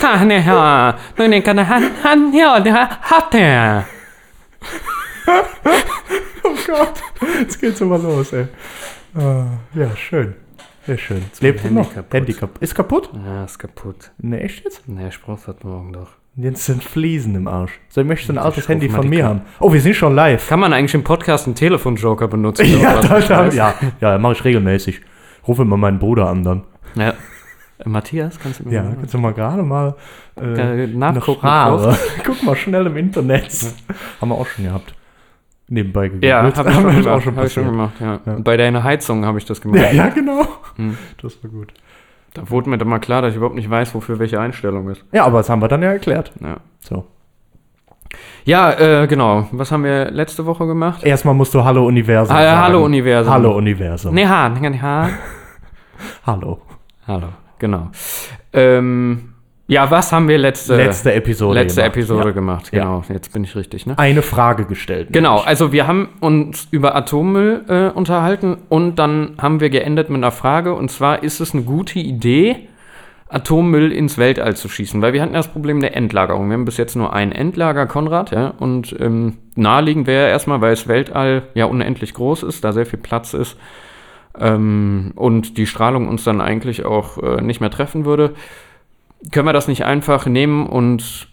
Ganz 0.00 0.18
keine 0.18 0.40
Herr. 0.40 0.98
Nur 1.16 1.28
den 1.28 1.42
keine 1.42 1.68
Hand 1.68 2.32
hier, 2.32 2.60
der 2.60 3.00
hat 3.00 3.34
er. 3.34 3.84
Oh 6.44 6.54
Gott, 6.66 6.94
jetzt 7.40 7.60
geht's 7.60 7.80
immer 7.80 7.98
los, 7.98 8.32
ey. 8.32 8.46
Ah, 9.14 9.44
ja, 9.74 9.94
schön. 9.96 10.34
Sehr 10.86 10.96
schön. 10.98 11.22
Es 11.32 11.40
lebt 11.42 11.62
Handy 11.62 11.74
noch. 11.80 11.92
kaputt. 11.92 12.14
Handy 12.14 12.32
kaputt. 12.32 12.62
Ist 12.62 12.74
kaputt? 12.74 13.10
Ja, 13.12 13.44
ist 13.44 13.58
kaputt. 13.58 14.10
Ne, 14.18 14.40
echt 14.40 14.64
jetzt? 14.64 14.88
Ne, 14.88 15.10
brauch's 15.24 15.46
heute 15.46 15.66
Morgen 15.66 15.92
doch. 15.92 16.08
Jetzt 16.36 16.64
sind 16.64 16.82
Fliesen 16.84 17.34
im 17.34 17.48
Arsch. 17.48 17.72
So, 17.88 18.00
ich 18.00 18.06
möchte 18.06 18.32
ein 18.32 18.38
altes 18.38 18.68
Handy 18.68 18.88
von 18.88 19.08
mir 19.08 19.24
haben. 19.26 19.42
Oh, 19.58 19.72
wir 19.72 19.80
sind 19.80 19.96
schon 19.96 20.14
live. 20.14 20.48
Kann 20.48 20.60
man 20.60 20.72
eigentlich 20.72 20.94
im 20.94 21.02
Podcast 21.04 21.46
einen 21.46 21.56
Telefonjoker 21.56 22.28
benutzen? 22.28 22.80
Ja, 22.80 23.00
da, 23.00 23.20
da, 23.20 23.48
ja, 23.48 23.74
ja, 24.00 24.18
mache 24.18 24.34
ich 24.34 24.44
regelmäßig. 24.44 25.00
Rufe 25.46 25.64
mal 25.64 25.76
meinen 25.76 25.98
Bruder 25.98 26.28
an 26.28 26.44
dann. 26.44 26.62
ja. 26.94 27.14
Matthias, 27.84 28.38
kannst 28.40 28.60
du 28.60 28.64
mir 28.68 28.74
Ja, 28.74 28.82
mal- 28.82 28.96
kannst 28.96 29.14
du 29.14 29.18
mal 29.18 29.32
gerade 29.32 29.62
mal 29.62 29.94
äh, 30.40 30.84
Äh, 30.84 30.86
nachgucken. 30.88 31.46
Guck 32.24 32.42
mal 32.42 32.56
schnell 32.56 32.86
im 32.86 32.96
Internet. 32.96 33.50
Haben 34.20 34.28
wir 34.30 34.34
auch 34.34 34.46
schon 34.46 34.64
gehabt. 34.64 34.94
Nebenbei 35.68 36.08
gegoogelt. 36.08 36.24
Ja, 36.30 36.42
habe 36.42 36.48
ich 36.70 36.74
schon 36.74 36.88
Ist 36.88 36.96
gemacht. 36.96 37.06
auch 37.08 37.22
schon 37.22 37.36
hab 37.36 37.44
ich 37.44 37.52
schon 37.52 37.64
gemacht 37.66 37.94
ja. 38.00 38.20
Ja. 38.24 38.36
Bei 38.40 38.56
deiner 38.56 38.82
Heizung 38.82 39.24
habe 39.26 39.38
ich 39.38 39.44
das 39.44 39.60
gemacht. 39.60 39.80
Ja, 39.80 39.92
ja, 39.92 40.08
genau. 40.08 40.46
Hm. 40.76 40.96
Das 41.22 41.42
war 41.44 41.50
gut. 41.50 41.72
Da 42.34 42.48
wurde 42.50 42.68
mir 42.70 42.78
dann 42.78 42.88
mal 42.88 42.98
klar, 42.98 43.22
dass 43.22 43.30
ich 43.32 43.36
überhaupt 43.36 43.56
nicht 43.56 43.68
weiß, 43.70 43.94
wofür 43.94 44.18
welche 44.18 44.40
Einstellung 44.40 44.88
ist. 44.90 45.04
Ja, 45.12 45.24
aber 45.24 45.38
das 45.38 45.48
haben 45.50 45.60
wir 45.62 45.68
dann 45.68 45.82
ja 45.82 45.90
erklärt. 45.92 46.32
Ja, 46.40 46.56
So. 46.80 47.04
ja 48.44 48.72
äh, 49.02 49.06
genau. 49.06 49.48
Was 49.52 49.70
haben 49.72 49.84
wir 49.84 50.10
letzte 50.10 50.46
Woche 50.46 50.66
gemacht? 50.66 51.04
Erstmal 51.04 51.34
musst 51.34 51.54
du 51.54 51.62
Hallo 51.64 51.86
Universum 51.86 52.34
Ah, 52.34 52.42
sagen. 52.42 52.60
Hallo 52.62 52.84
Universum. 52.84 53.32
Hallo 53.32 53.56
Universum. 53.56 54.14
Nee, 54.14 54.26
ha, 54.26 54.48
nee, 54.48 54.78
ha. 54.80 55.08
Hallo. 56.26 56.60
Hallo, 57.06 57.28
genau. 57.58 57.90
Ähm, 58.52 59.34
ja, 59.70 59.90
was 59.90 60.12
haben 60.12 60.28
wir 60.28 60.38
letzte, 60.38 60.76
Letzte 60.76 61.12
Episode 61.12 61.60
letzte 61.60 61.82
gemacht. 61.82 61.96
Episode 61.96 62.28
Ja. 62.28 62.30
gemacht? 62.34 62.68
Ja. 62.72 62.84
Genau, 62.84 63.04
jetzt 63.10 63.32
bin 63.34 63.44
ich 63.44 63.54
richtig, 63.54 63.84
ne? 63.86 63.98
Eine 63.98 64.22
Frage 64.22 64.64
gestellt. 64.64 65.08
Genau, 65.10 65.40
also 65.40 65.72
wir 65.72 65.86
haben 65.86 66.08
uns 66.20 66.68
über 66.70 66.96
Atommüll 66.96 67.64
äh, 67.68 67.88
unterhalten 67.90 68.56
und 68.70 68.96
dann 68.98 69.34
haben 69.38 69.60
wir 69.60 69.68
geendet 69.68 70.08
mit 70.08 70.16
einer 70.16 70.32
Frage 70.32 70.72
und 70.74 70.90
zwar 70.90 71.22
ist 71.22 71.40
es 71.40 71.52
eine 71.52 71.64
gute 71.64 71.98
Idee, 71.98 72.56
Atommüll 73.28 73.92
ins 73.92 74.16
Weltall 74.16 74.56
zu 74.56 74.70
schießen, 74.70 75.02
weil 75.02 75.12
wir 75.12 75.20
hatten 75.20 75.34
ja 75.34 75.40
das 75.40 75.48
Problem 75.48 75.80
der 75.82 75.94
Endlagerung. 75.94 76.48
Wir 76.48 76.54
haben 76.54 76.64
bis 76.64 76.78
jetzt 76.78 76.96
nur 76.96 77.12
ein 77.12 77.30
Endlager, 77.30 77.84
Konrad, 77.86 78.30
ja, 78.30 78.54
und 78.58 78.96
ähm, 78.98 79.36
naheliegend 79.54 80.06
wäre 80.06 80.30
erstmal, 80.30 80.62
weil 80.62 80.70
das 80.70 80.88
Weltall 80.88 81.42
ja 81.52 81.66
unendlich 81.66 82.14
groß 82.14 82.42
ist, 82.44 82.64
da 82.64 82.72
sehr 82.72 82.86
viel 82.86 82.98
Platz 82.98 83.34
ist 83.34 83.58
ähm, 84.40 85.12
und 85.16 85.56
die 85.58 85.66
Strahlung 85.66 86.08
uns 86.08 86.24
dann 86.24 86.40
eigentlich 86.40 86.84
auch 86.84 87.18
äh, 87.22 87.40
nicht 87.42 87.60
mehr 87.60 87.70
treffen 87.70 88.04
würde, 88.04 88.34
können 89.32 89.46
wir 89.46 89.52
das 89.52 89.68
nicht 89.68 89.84
einfach 89.84 90.26
nehmen 90.26 90.66
und 90.66 91.28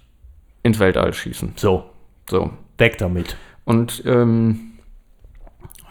ins 0.63 0.79
Weltall 0.79 1.13
schießen. 1.13 1.53
So, 1.55 1.83
So, 2.29 2.49
weg 2.77 2.97
damit. 2.97 3.37
und 3.65 4.03
ähm, 4.05 4.59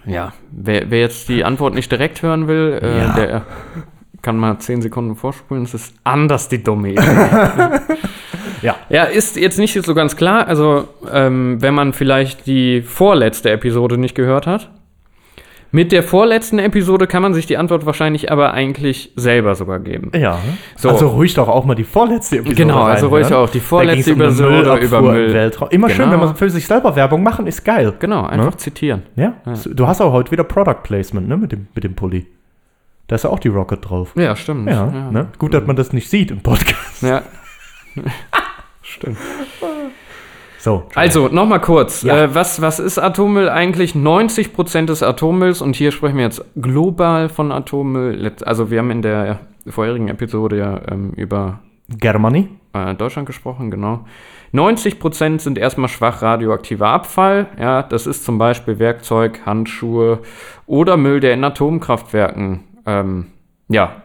ja, 0.07 0.33
wer, 0.51 0.91
wer 0.91 1.01
jetzt 1.01 1.29
die 1.29 1.45
Antwort 1.45 1.75
nicht 1.75 1.91
direkt 1.91 2.21
hören 2.23 2.47
will, 2.49 2.79
äh, 2.83 2.99
Ja. 2.99 3.13
der 3.15 3.47
kann 4.23 4.37
mal 4.39 4.59
10 4.59 4.83
Sekunden 4.83 5.17
vorspulen. 5.17 5.65
Es 5.65 5.75
ist 5.75 5.95
anders 6.05 6.49
die 6.49 6.63
dumme 6.63 6.93
Idee. 6.93 7.03
Ja. 8.63 8.77
ja, 8.89 9.05
ist 9.05 9.37
jetzt 9.37 9.59
nicht 9.59 9.75
so 9.85 9.95
ganz 9.95 10.17
klar. 10.17 10.47
Also, 10.49 10.89
ähm, 11.13 11.61
wenn 11.61 11.75
man 11.75 11.93
vielleicht 11.93 12.47
die 12.47 12.81
vorletzte 12.81 13.51
Episode 13.51 13.99
nicht 13.99 14.15
gehört 14.15 14.47
hat. 14.47 14.71
Mit 15.75 15.91
der 15.91 16.05
vorletzten 16.05 16.61
Episode 16.61 17.09
kann 17.09 17.21
man 17.21 17.35
sich 17.35 17.47
die 17.47 17.57
Antwort 17.57 17.85
wahrscheinlich 17.85 18.31
aber 18.31 18.55
eigentlich 18.55 19.11
selber 19.17 19.57
sogar 19.57 19.81
geben. 19.81 20.13
Ja. 20.15 20.39
So. 20.77 20.89
Also 20.91 21.09
ruhig 21.09 21.35
doch 21.35 21.49
auch 21.49 21.65
mal 21.65 21.75
die 21.75 21.83
vorletzte 21.83 22.37
Episode 22.37 22.55
Genau, 22.55 22.83
also 22.85 23.09
ruhig 23.09 23.25
reinhören. 23.25 23.45
auch 23.45 23.51
die 23.51 23.59
vorletzte 23.59 24.15
um 24.15 24.21
Episode 24.21 24.51
Müllabfuhr 24.51 24.85
über 24.87 24.99
im 25.01 25.05
Müll. 25.07 25.33
Weltraum. 25.35 25.69
Immer 25.71 25.89
schön, 25.91 25.99
Genau. 26.05 26.13
wenn 26.13 26.21
man 26.29 26.37
für 26.37 26.49
sich 26.49 26.65
selber 26.65 26.95
Werbung 26.95 27.25
machen, 27.25 27.49
ist 27.49 27.65
geil. 27.65 27.93
Genau, 27.99 28.25
einfach 28.25 28.53
Ne? 28.53 28.57
zitieren. 28.57 29.03
Ja? 29.17 29.35
Du 29.73 29.89
hast 29.89 30.01
auch 30.01 30.13
heute 30.13 30.31
wieder 30.31 30.45
Product 30.45 30.79
Placement, 30.85 31.27
ne, 31.29 31.37
mit 31.37 31.51
dem, 31.51 31.67
mit 31.75 31.83
dem 31.83 31.97
Pulli. 31.97 32.25
Da 33.09 33.17
ist 33.17 33.25
ja 33.25 33.31
auch 33.31 33.41
die 33.41 33.49
Rocket 33.49 33.81
drauf. 33.91 34.13
Ja, 34.15 34.37
stimmt. 34.37 34.71
Ja, 34.71 34.87
Ne? 35.11 35.27
Gut, 35.41 35.55
dass 35.55 35.67
man 35.67 35.75
das 35.75 35.93
nicht 35.93 36.09
sieht 36.09 36.31
im 36.31 36.39
Podcast. 36.41 37.03
Ja. 37.03 37.23
Stimmt. 38.87 39.17
So. 40.65 40.85
Also, 40.95 41.29
nochmal 41.29 41.61
kurz. 41.61 42.01
Ja. 42.05 42.25
Äh, 42.25 42.35
was, 42.35 42.63
was 42.63 42.79
ist 42.79 42.99
Atommüll 42.99 43.51
eigentlich? 43.51 43.93
90% 43.95 44.87
des 44.87 45.03
Atommülls, 45.03 45.61
und 45.61 45.77
hier 45.77 45.93
sprechen 45.93 46.17
wir 46.17 46.25
jetzt 46.25 46.43
global 46.57 47.29
von 47.29 47.53
Atommüll. 47.53 48.33
Also, 48.47 48.71
wir 48.71 48.79
haben 48.79 48.91
in 48.91 49.03
der 49.03 49.41
vorherigen 49.67 50.09
Episode 50.09 50.57
ja 50.57 50.81
ähm, 50.91 51.13
über 51.17 51.61
Germany. 51.91 52.49
äh, 52.73 52.95
Deutschland 52.95 53.27
gesprochen, 53.27 53.71
genau. 53.71 54.07
90% 54.55 55.41
sind 55.41 55.59
erstmal 55.59 55.91
schwach 55.91 56.23
radioaktiver 56.23 56.89
Abfall. 56.89 57.49
Ja, 57.61 57.83
das 57.83 58.07
ist 58.07 58.25
zum 58.25 58.39
Beispiel 58.39 58.79
Werkzeug, 58.79 59.43
Handschuhe 59.45 60.21
oder 60.65 60.97
Müll, 60.97 61.21
der 61.21 61.35
in 61.35 61.45
Atomkraftwerken 61.45 62.65
ähm, 62.87 63.27
ja, 63.69 63.97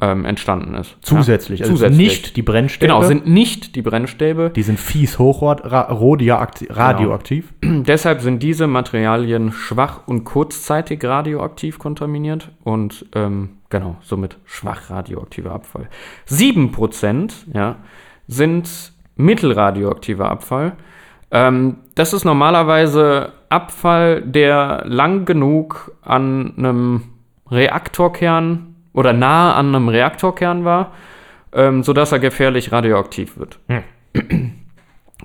ähm, 0.00 0.24
entstanden 0.24 0.74
ist. 0.74 0.96
Zusätzlich. 1.00 1.60
Ja? 1.60 1.64
Also 1.64 1.76
Zusätzlich. 1.76 1.98
nicht 1.98 2.36
die 2.36 2.42
Brennstäbe. 2.42 2.92
Genau, 2.92 3.02
sind 3.02 3.26
nicht 3.26 3.74
die 3.74 3.82
Brennstäbe. 3.82 4.50
die 4.54 4.62
sind 4.62 4.78
fies 4.78 5.18
hochradioaktiv. 5.18 6.68
radioaktiv. 6.76 7.52
Deshalb 7.62 8.20
sind 8.20 8.42
diese 8.42 8.66
Materialien 8.66 9.52
schwach 9.52 10.06
und 10.06 10.24
kurzzeitig 10.24 11.04
radioaktiv 11.04 11.78
kontaminiert 11.78 12.50
und 12.62 13.06
ähm, 13.14 13.50
genau, 13.70 13.96
somit 14.02 14.38
schwach 14.44 14.90
radioaktiver 14.90 15.50
Abfall. 15.50 15.88
7% 16.28 17.32
ja, 17.52 17.76
sind 18.28 18.92
mittelradioaktiver 19.16 20.30
Abfall. 20.30 20.76
Ähm, 21.30 21.78
das 21.96 22.12
ist 22.12 22.24
normalerweise 22.24 23.32
Abfall, 23.48 24.22
der 24.22 24.84
lang 24.86 25.24
genug 25.24 25.92
an 26.02 26.54
einem 26.56 27.02
Reaktorkern 27.50 28.67
oder 28.98 29.12
nahe 29.12 29.54
an 29.54 29.72
einem 29.72 29.88
Reaktorkern 29.88 30.64
war, 30.64 30.90
ähm, 31.52 31.84
sodass 31.84 32.10
er 32.10 32.18
gefährlich 32.18 32.72
radioaktiv 32.72 33.38
wird. 33.38 33.60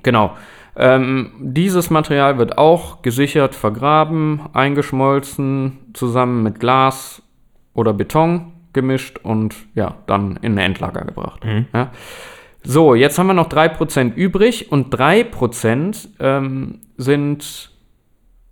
Genau. 0.02 0.36
Ähm, 0.76 1.32
dieses 1.40 1.92
Material 1.92 2.40
wird 2.40 2.58
auch 2.58 3.04
gesichert, 3.04 3.54
vergraben, 3.54 4.42
eingeschmolzen, 4.52 5.78
zusammen 5.94 6.44
mit 6.44 6.60
Glas 6.60 7.22
oder 7.74 7.94
Beton 7.94 8.52
gemischt 8.74 9.20
und 9.20 9.56
ja, 9.76 9.96
dann 10.08 10.38
in 10.42 10.54
ein 10.54 10.58
Endlager 10.58 11.06
gebracht. 11.06 11.46
Ja. 11.74 11.92
So, 12.64 12.96
jetzt 12.96 13.18
haben 13.18 13.28
wir 13.28 13.34
noch 13.36 13.50
3% 13.50 14.14
übrig 14.16 14.72
und 14.72 14.94
3% 14.94 16.08
ähm, 16.20 16.80
sind 16.98 17.72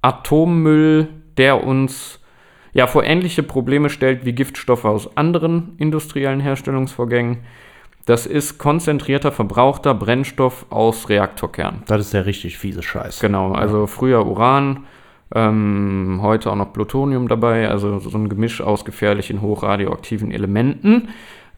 Atommüll, 0.02 1.09
der 1.38 1.64
uns 1.66 2.21
ja 2.74 2.88
vor 2.88 3.04
ähnliche 3.04 3.44
Probleme 3.44 3.90
stellt 3.90 4.26
wie 4.26 4.34
Giftstoffe 4.34 4.86
aus 4.86 5.16
anderen 5.18 5.76
industriellen 5.78 6.40
Herstellungsvorgängen. 6.40 7.40
Das 8.06 8.26
ist 8.26 8.58
konzentrierter, 8.58 9.32
verbrauchter 9.32 9.94
Brennstoff 9.94 10.66
aus 10.70 11.09
Reaktorkernen. 11.09 11.84
Das 11.86 12.02
ist 12.02 12.14
der 12.14 12.26
richtig 12.26 12.58
fiese 12.58 12.82
Scheiß. 12.82 13.20
Genau, 13.20 13.52
also 13.52 13.85
früher 13.85 14.26
Uran, 14.26 14.85
ähm, 15.34 16.20
heute 16.22 16.52
auch 16.52 16.56
noch 16.56 16.73
Plutonium 16.73 17.28
dabei, 17.28 17.70
also 17.70 18.00
so 18.00 18.18
ein 18.18 18.28
Gemisch 18.28 18.59
aus 18.62 18.85
gefährlichen 18.85 19.41
hochradioaktiven 19.41 20.32
Elementen. 20.32 21.09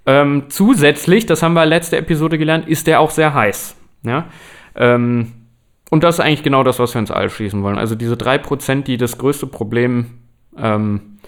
Ähm, 0.06 0.44
zusätzlich, 0.50 1.26
das 1.26 1.42
haben 1.42 1.54
wir 1.54 1.66
letzte 1.66 1.98
Episode 1.98 2.38
gelernt, 2.38 2.68
ist 2.68 2.88
der 2.88 3.00
auch 3.00 3.10
sehr 3.10 3.34
heiß. 3.34 3.76
Ja? 4.04 4.26
Ähm, 4.76 5.32
und 5.90 6.04
das 6.04 6.16
ist 6.16 6.20
eigentlich 6.20 6.44
genau 6.44 6.64
das, 6.64 6.80
was 6.80 6.94
wir 6.94 7.00
ins 7.00 7.12
All 7.12 7.30
schießen 7.30 7.64
wollen. 7.64 7.78
Also 7.78 7.96
diese 7.96 8.16
3%, 8.16 8.84
die 8.84 8.98
das 8.98 9.18
größte 9.18 9.48
Problem, 9.48 10.23
ähm, 10.58 11.20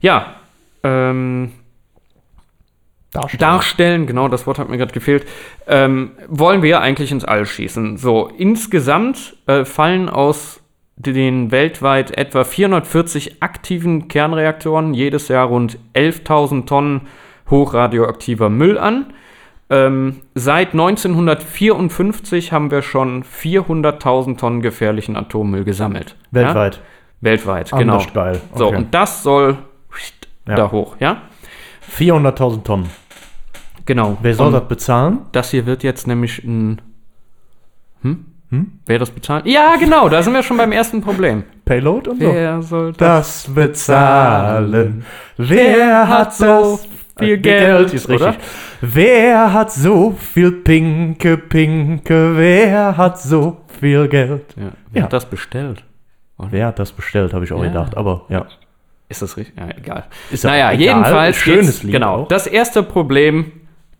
ja, 0.00 0.36
ähm, 0.82 1.52
Darstellen. 3.12 3.40
darstellen, 3.40 4.06
genau 4.06 4.28
das 4.28 4.46
Wort 4.46 4.58
hat 4.58 4.68
mir 4.68 4.76
gerade 4.76 4.92
gefehlt, 4.92 5.26
ähm, 5.66 6.12
wollen 6.28 6.62
wir 6.62 6.80
eigentlich 6.80 7.12
ins 7.12 7.24
All 7.24 7.46
schießen. 7.46 7.96
So, 7.96 8.30
insgesamt 8.36 9.36
äh, 9.46 9.64
fallen 9.64 10.08
aus 10.08 10.60
den 10.96 11.50
weltweit 11.50 12.16
etwa 12.16 12.44
440 12.44 13.42
aktiven 13.42 14.08
Kernreaktoren 14.08 14.94
jedes 14.94 15.28
Jahr 15.28 15.46
rund 15.46 15.78
11.000 15.94 16.66
Tonnen 16.66 17.02
hochradioaktiver 17.50 18.48
Müll 18.48 18.78
an. 18.78 19.12
Ähm, 19.68 20.22
seit 20.34 20.72
1954 20.72 22.52
haben 22.52 22.70
wir 22.70 22.82
schon 22.82 23.24
400.000 23.24 24.38
Tonnen 24.38 24.62
gefährlichen 24.62 25.16
Atommüll 25.16 25.64
gesammelt. 25.64 26.16
Weltweit. 26.30 26.76
Ja? 26.76 26.82
Weltweit, 27.20 27.70
genau. 27.70 27.94
Anders 27.94 28.12
geil. 28.12 28.40
So, 28.54 28.66
Okay. 28.66 28.76
und 28.76 28.94
das 28.94 29.22
soll 29.22 29.56
Ja. 30.46 30.54
da 30.54 30.70
hoch, 30.70 30.96
ja? 31.00 31.22
400.000 31.88 32.64
Tonnen. 32.64 32.90
Genau. 33.84 34.16
Wer 34.20 34.34
soll 34.34 34.48
Und 34.48 34.52
das 34.54 34.68
bezahlen? 34.68 35.18
Das 35.32 35.50
hier 35.50 35.64
wird 35.66 35.82
jetzt 35.82 36.06
nämlich 36.06 36.42
ein. 36.44 36.80
Hm? 38.02 38.24
Wer 38.86 38.98
das 39.00 39.10
bezahlt? 39.10 39.44
Ja, 39.46 39.74
genau, 39.76 40.08
da 40.08 40.22
sind 40.22 40.32
wir 40.32 40.42
schon 40.42 40.56
beim 40.56 40.70
ersten 40.70 41.00
Problem. 41.02 41.42
Payload 41.64 42.10
und 42.10 42.20
so. 42.22 42.32
Wer 42.32 42.62
soll 42.62 42.92
das? 42.92 43.42
Das 43.44 43.54
bezahlen. 43.54 45.04
Wer 45.36 46.08
hat 46.08 46.32
so 46.34 46.78
viel 47.18 47.38
Geld, 47.38 47.92
Ist 47.92 48.08
oder? 48.08 48.28
richtig. 48.28 48.44
Wer 48.80 49.52
hat 49.52 49.72
so 49.72 50.12
viel 50.12 50.52
Pinke, 50.52 51.38
Pinke? 51.38 52.36
Wer 52.36 52.96
hat 52.96 53.20
so 53.20 53.56
viel 53.80 54.06
Geld? 54.06 54.54
Ja, 54.56 54.62
wer 54.92 55.00
Ja. 55.00 55.02
hat 55.06 55.12
das 55.12 55.24
bestellt? 55.26 55.82
Wer 56.38 56.66
hat 56.66 56.78
das 56.78 56.92
bestellt, 56.92 57.32
habe 57.32 57.44
ich 57.44 57.52
auch 57.52 57.62
Ja. 57.62 57.68
gedacht. 57.68 57.96
Aber 57.96 58.22
ja. 58.28 58.46
Ist 59.08 59.22
das 59.22 59.36
richtig? 59.36 59.56
Ja, 59.56 59.68
egal. 59.76 60.04
Ist 60.30 60.44
ja 60.44 60.50
naja, 60.50 60.72
egal. 60.72 60.80
jedenfalls. 60.80 61.36
Schönes 61.36 61.82
Lied 61.82 61.92
Genau. 61.92 62.14
auch. 62.22 62.28
Das 62.28 62.46
erste 62.46 62.82
Problem: 62.82 63.52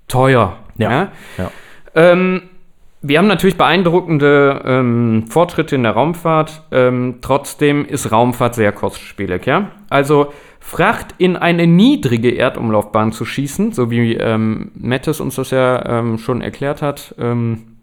teuer. 0.09 0.56
Ja. 0.77 1.09
Ja. 1.38 1.50
Ähm, 1.94 2.43
wir 3.03 3.19
haben 3.19 3.29
natürlich 3.29 3.56
beeindruckende 3.56 4.62
ähm, 4.65 5.27
Fortschritte 5.29 5.77
in 5.77 5.85
der 5.85 5.93
Raumfahrt. 5.93 6.62
Ähm, 6.73 7.19
trotzdem 7.23 7.87
ist 7.87 8.11
Raumfahrt 8.11 8.55
sehr 8.56 8.73
kostspielig. 8.73 9.47
Ja? 9.47 9.71
Also 9.88 10.33
Fracht 10.59 11.15
in 11.19 11.37
eine 11.37 11.69
niedrige 11.69 12.35
Erdumlaufbahn 12.37 13.12
zu 13.12 13.25
schießen, 13.25 13.71
so 13.73 13.91
wie 13.93 14.15
ähm, 14.17 14.73
Mattes 14.75 15.21
uns 15.21 15.37
das 15.37 15.53
ja 15.53 16.00
ähm, 16.00 16.19
schon 16.19 16.43
erklärt 16.43 16.83
hat. 16.83 17.15
Ähm, 17.19 17.77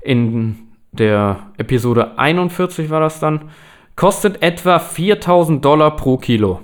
in 0.00 0.56
der 0.92 1.38
Episode 1.58 2.18
41 2.18 2.90
war 2.90 3.00
das 3.00 3.20
dann. 3.20 3.50
Kostet 3.96 4.42
etwa 4.42 4.78
4000 4.78 5.64
Dollar 5.64 5.96
pro 5.96 6.16
Kilo. 6.16 6.60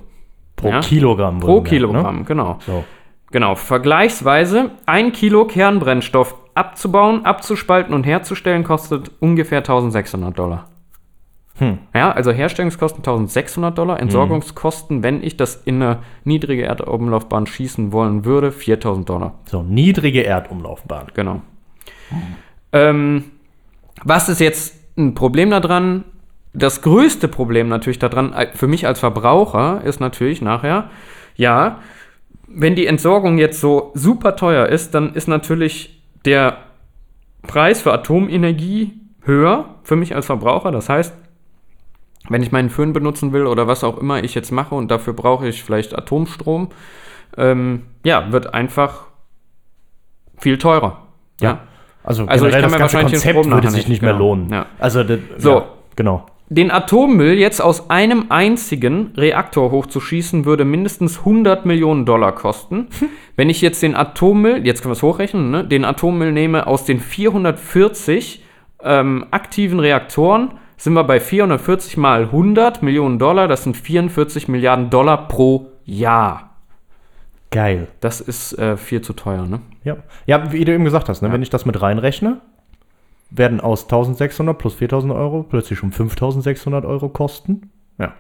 Pro 0.57 0.69
Ja? 0.69 0.81
Kilogramm. 0.81 1.39
Pro 1.41 1.49
wohlgemerkt, 1.49 1.69
Kilogramm, 1.69 2.19
Ne? 2.21 2.25
genau. 2.25 2.59
So. 2.67 2.85
Genau, 3.31 3.55
vergleichsweise 3.57 4.71
ein 4.87 5.13
Kilo 5.13 5.45
Kernbrennstoff 5.47 6.35
abzubauen, 6.55 7.27
abzuspalten 7.27 7.93
und 7.93 8.05
herzustellen 8.05 8.65
kostet 8.65 9.11
ungefähr 9.21 9.59
1600 9.59 10.39
Dollar. 10.39 10.69
Hm. 11.59 11.79
Ja, 11.95 12.13
also 12.13 12.33
Herstellungskosten 12.33 13.01
1600 13.01 13.77
Dollar, 13.77 13.99
Entsorgungskosten, 14.01 15.03
wenn 15.03 15.23
ich 15.23 15.37
das 15.37 15.57
in 15.65 15.83
eine 15.83 15.99
niedrige 16.25 16.63
Erdumlaufbahn 16.65 17.47
schießen 17.47 17.93
wollen 17.93 18.25
würde, 18.25 18.53
4000 18.53 19.09
Dollar. 19.09 19.35
so, 19.47 19.63
niedrige 19.63 20.23
Erdumlaufbahn. 20.25 21.07
Genau. 21.15 21.41
Ähm, 22.73 23.25
was 24.05 24.29
ist 24.29 24.41
jetzt 24.41 24.75
ein 24.97 25.15
Problem 25.15 25.51
daran? 25.51 26.05
Das 26.53 26.83
größte 26.83 27.29
Problem 27.29 27.69
natürlich 27.69 27.99
daran, 27.99 28.33
äh, 28.33 28.49
für 28.55 28.67
mich 28.67 28.87
als 28.87 29.01
Verbraucher, 29.01 29.83
ist 29.85 30.01
natürlich 30.01 30.41
nachher, 30.41 30.91
ja, 31.37 31.81
wenn 32.49 32.75
die 32.75 32.87
Entsorgung 32.87 33.39
jetzt 33.39 33.61
so 33.61 33.91
super 33.95 34.37
teuer 34.37 34.67
ist, 34.67 34.95
dann 34.95 35.15
ist 35.15 35.29
natürlich 35.29 36.03
der 36.25 36.59
Preis 37.43 37.83
für 37.83 37.93
Atomenergie 37.93 39.01
höher 39.23 39.77
für 39.83 39.97
mich 39.97 40.15
als 40.15 40.27
Verbraucher. 40.27 40.71
Das 40.71 40.89
heißt, 40.89 41.15
wenn 42.29 42.43
ich 42.43 42.53
meinen 42.53 42.71
Föhn 42.71 42.93
benutzen 42.93 43.33
will 43.33 43.47
oder 43.47 43.67
was 43.67 43.85
auch 43.85 43.99
immer 43.99 44.23
ich 44.23 44.35
jetzt 44.35 44.51
mache 44.51 44.75
und 44.75 44.91
dafür 44.91 45.13
brauche 45.13 45.47
ich 45.49 45.63
vielleicht 45.63 45.97
Atomstrom, 45.97 46.71
ähm, 47.37 47.83
ja, 48.05 48.33
wird 48.33 48.55
einfach 48.55 49.07
viel 50.39 50.59
teurer. 50.59 51.07
Ja. 51.41 51.61
Also, 52.07 52.25
Also 52.27 52.47
ich 52.47 52.53
kann 52.53 52.63
das 52.63 52.73
mir 52.73 52.79
ganze 52.79 52.95
wahrscheinlich 52.95 53.23
Konzept 53.23 53.51
würde 53.51 53.71
sich 53.71 53.77
nicht, 53.77 53.89
nicht 53.89 54.03
mehr 54.03 54.13
genau. 54.13 54.25
lohnen. 54.25 54.49
Ja. 54.51 54.67
Also, 54.79 55.03
So. 55.39 55.51
Ja, 55.51 55.65
genau. 55.97 56.27
Den 56.49 56.71
Atommüll 56.71 57.37
jetzt 57.39 57.61
aus 57.61 57.91
einem 57.91 58.27
einzigen 58.29 59.13
Reaktor 59.17 59.73
hochzuschießen, 59.73 60.45
würde 60.45 60.65
mindestens 60.65 61.19
100 61.19 61.67
Millionen 61.67 62.07
Dollar 62.07 62.33
kosten. 62.33 62.87
Wenn 63.37 63.51
ich 63.51 63.61
jetzt 63.61 63.83
den 63.83 63.97
Atommüll, 63.97 64.65
jetzt 64.65 64.81
können 64.81 64.91
wir 64.91 64.97
es 64.97 65.03
hochrechnen, 65.03 65.51
ne, 65.51 65.65
den 65.65 65.85
Atommüll 65.85 66.31
nehme 66.31 66.69
aus 66.69 66.85
den 66.85 67.01
440 67.01 68.45
ähm, 68.85 69.27
aktiven 69.33 69.81
Reaktoren, 69.81 70.53
sind 70.77 70.93
wir 70.93 71.03
bei 71.03 71.19
440 71.19 71.97
mal 71.97 72.23
100 72.25 72.83
Millionen 72.83 73.19
Dollar. 73.19 73.49
Das 73.49 73.65
sind 73.65 73.77
44 73.77 74.47
Milliarden 74.47 74.91
Dollar 74.91 75.27
pro 75.27 75.73
Jahr. 75.85 76.46
Geil. 77.51 77.89
Das 78.01 78.21
ist 78.21 78.59
äh, 78.59 78.77
viel 78.77 79.01
zu 79.01 79.13
teuer, 79.13 79.47
ne? 79.47 79.61
Ja. 79.85 79.97
ja, 80.27 80.53
wie 80.53 80.65
du 80.65 80.73
eben 80.73 80.85
gesagt 80.85 81.09
hast, 81.09 81.23
ne, 81.23 81.33
wenn 81.33 81.43
ich 81.43 81.51
das 81.51 81.65
mit 81.65 81.81
reinrechne, 81.81 82.41
werden 83.31 83.61
aus 83.61 83.85
1600 83.85 84.57
plus 84.57 84.75
4000 84.75 85.13
Euro 85.13 85.43
plötzlich 85.43 85.79
schon 85.79 85.93
5600 85.93 86.85
Euro 86.85 87.09
kosten. 87.09 87.71
Ja, 87.99 88.15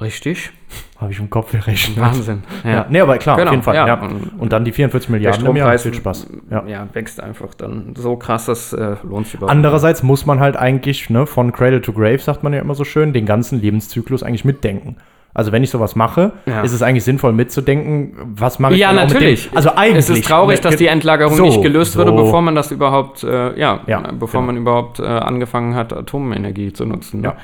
Richtig? 0.00 0.52
habe 1.00 1.12
ich 1.12 1.18
im 1.18 1.28
Kopf 1.28 1.50
gerechnet. 1.52 1.98
Wahnsinn. 1.98 2.42
Ja. 2.64 2.86
Nee, 2.88 3.00
aber 3.00 3.18
klar, 3.18 3.36
Genau, 3.36 3.48
auf 3.48 3.52
jeden 3.52 3.64
Fall. 3.64 3.74
ja. 3.74 3.86
Ja. 3.86 4.00
Und 4.38 4.52
dann 4.52 4.64
die 4.64 4.72
44 4.72 5.10
Milliarden 5.10 5.44
im 5.46 5.56
Jahr. 5.56 5.76
Viel 5.78 5.94
Spaß. 5.94 6.28
Ja. 6.50 6.64
ja, 6.66 6.88
wächst 6.92 7.20
einfach 7.20 7.54
dann 7.54 7.94
so 7.96 8.16
krass, 8.16 8.46
das 8.46 8.72
äh, 8.72 8.96
lohnt 9.02 9.26
sich 9.26 9.34
überhaupt 9.34 9.50
Andererseits 9.50 10.02
muss 10.02 10.26
man 10.26 10.40
halt 10.40 10.56
eigentlich, 10.56 11.10
ne, 11.10 11.26
von 11.26 11.52
Cradle 11.52 11.80
to 11.80 11.92
Grave, 11.92 12.18
sagt 12.18 12.42
man 12.42 12.52
ja 12.52 12.60
immer 12.60 12.74
so 12.74 12.84
schön, 12.84 13.12
den 13.12 13.26
ganzen 13.26 13.60
Lebenszyklus 13.60 14.22
eigentlich 14.22 14.44
mitdenken. 14.44 14.96
Also 15.38 15.52
wenn 15.52 15.62
ich 15.62 15.70
sowas 15.70 15.94
mache, 15.94 16.32
Ja. 16.46 16.62
ist 16.62 16.72
es 16.72 16.82
eigentlich 16.82 17.04
sinnvoll 17.04 17.32
mitzudenken, 17.32 18.16
was 18.34 18.58
mache 18.58 18.74
ich 18.74 18.80
Ja, 18.80 18.92
natürlich. 18.92 19.48
Also 19.54 19.70
eigentlich. 19.76 19.98
Es 19.98 20.10
ist 20.10 20.24
traurig, 20.24 20.60
dass 20.60 20.74
die 20.74 20.88
Entlagerung 20.88 21.36
so, 21.36 21.44
nicht 21.44 21.62
gelöst 21.62 21.92
so. 21.92 22.00
wurde, 22.00 22.10
bevor 22.10 22.42
man 22.42 22.56
das 22.56 22.72
überhaupt, 22.72 23.22
äh, 23.22 23.56
ja, 23.56 23.82
Ja, 23.86 24.00
bevor 24.00 24.40
genau. 24.40 24.52
man 24.52 24.56
überhaupt 24.56 24.98
äh, 24.98 25.04
angefangen 25.04 25.76
hat, 25.76 25.92
Atomenergie 25.92 26.72
zu 26.72 26.86
nutzen. 26.86 27.22
Ja. 27.22 27.36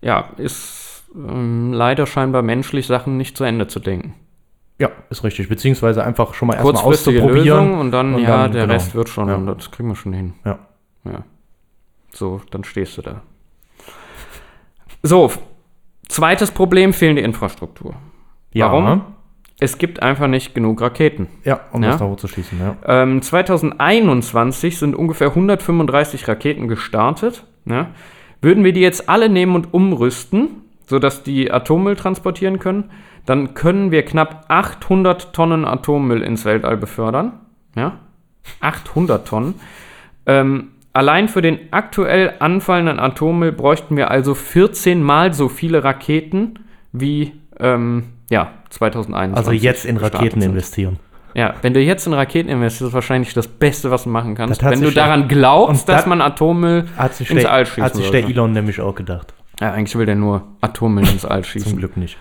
ja 0.00 0.24
ist 0.38 1.04
ähm, 1.14 1.74
leider 1.74 2.06
scheinbar 2.06 2.40
menschlich, 2.40 2.86
Sachen 2.86 3.18
nicht 3.18 3.36
zu 3.36 3.44
Ende 3.44 3.66
zu 3.66 3.80
denken. 3.80 4.14
Ja, 4.78 4.88
ist 5.10 5.22
richtig. 5.22 5.50
Beziehungsweise 5.50 6.02
einfach 6.04 6.32
schon 6.32 6.48
mal 6.48 6.54
erstmal 6.54 6.84
auszuprobieren. 6.84 7.34
Lösung 7.34 7.78
und 7.78 7.90
dann, 7.90 8.14
und 8.14 8.22
ja, 8.22 8.44
dann, 8.44 8.52
der 8.52 8.62
genau. 8.62 8.72
Rest 8.72 8.94
wird 8.94 9.10
schon, 9.10 9.28
Ja. 9.28 9.54
das 9.54 9.70
kriegen 9.70 9.90
wir 9.90 9.96
schon 9.96 10.14
hin. 10.14 10.32
Ja. 10.46 10.58
Ja. 11.04 11.22
So, 12.14 12.40
dann 12.50 12.64
stehst 12.64 12.96
du 12.96 13.02
da. 13.02 13.20
So, 15.02 15.30
zweites 16.08 16.50
Problem, 16.50 16.92
fehlende 16.92 17.22
Infrastruktur. 17.22 17.94
Ja. 18.52 18.70
Warum? 18.72 19.02
Es 19.58 19.78
gibt 19.78 20.02
einfach 20.02 20.26
nicht 20.26 20.54
genug 20.54 20.82
Raketen. 20.82 21.28
Ja, 21.44 21.60
um 21.72 21.82
Ja. 21.82 21.90
das 21.90 21.98
da 21.98 22.04
hochzuschießen, 22.06 22.58
ja. 22.60 22.76
Ähm, 22.84 23.22
2021 23.22 24.78
sind 24.78 24.94
ungefähr 24.94 25.28
135 25.34 26.28
Raketen 26.28 26.68
gestartet. 26.68 27.44
Ne? 27.64 27.88
Würden 28.42 28.64
wir 28.64 28.72
die 28.72 28.80
jetzt 28.80 29.08
alle 29.08 29.28
nehmen 29.30 29.54
und 29.54 29.72
umrüsten, 29.72 30.48
sodass 30.86 31.22
die 31.22 31.50
Atommüll 31.50 31.96
transportieren 31.96 32.58
können, 32.58 32.90
dann 33.24 33.54
können 33.54 33.90
wir 33.90 34.04
knapp 34.04 34.44
800 34.48 35.32
Tonnen 35.32 35.64
Atommüll 35.64 36.22
ins 36.22 36.44
Weltall 36.44 36.76
befördern. 36.76 37.32
Ja? 37.74 37.98
800 38.60 39.26
Tonnen. 39.26 39.54
Ähm, 40.26 40.68
allein 40.96 41.28
für 41.28 41.42
den 41.42 41.58
aktuell 41.70 42.34
anfallenden 42.40 42.98
Atommüll 42.98 43.52
bräuchten 43.52 43.96
wir 43.96 44.10
also 44.10 44.34
14 44.34 45.02
mal 45.02 45.32
so 45.34 45.48
viele 45.48 45.84
Raketen 45.84 46.58
wie 46.92 47.32
ähm, 47.60 48.04
ja, 48.30 48.52
2021. 48.70 49.36
Also 49.36 49.52
jetzt 49.52 49.84
in 49.84 49.96
Raketen 49.96 50.42
investieren. 50.42 50.98
Ja, 51.34 51.54
wenn 51.62 51.74
du 51.74 51.80
jetzt 51.80 52.06
in 52.06 52.14
Raketen 52.14 52.48
investierst, 52.48 52.80
ist 52.80 52.86
das 52.88 52.92
wahrscheinlich 52.94 53.34
das 53.34 53.46
Beste, 53.46 53.90
was 53.90 54.04
du 54.04 54.08
machen 54.10 54.34
kannst. 54.34 54.64
Wenn 54.64 54.80
du 54.80 54.90
daran 54.90 55.28
glaubst, 55.28 55.88
dass 55.88 55.98
das- 55.98 56.06
man 56.06 56.20
Atommüll 56.22 56.86
Hat 56.96 57.14
sich, 57.14 57.30
ins 57.30 57.42
der, 57.42 57.52
All 57.52 57.66
schießen 57.66 57.82
hat 57.84 57.94
sich 57.94 58.10
der. 58.10 58.24
Elon 58.24 58.52
nämlich 58.52 58.80
auch 58.80 58.94
gedacht. 58.94 59.34
Ja, 59.60 59.72
eigentlich 59.72 59.94
will 59.96 60.06
der 60.06 60.14
nur 60.16 60.42
Atommüll 60.62 61.06
ins 61.08 61.24
All 61.24 61.44
schießen. 61.44 61.70
Zum 61.70 61.78
Glück 61.78 61.96
nicht. 61.96 62.16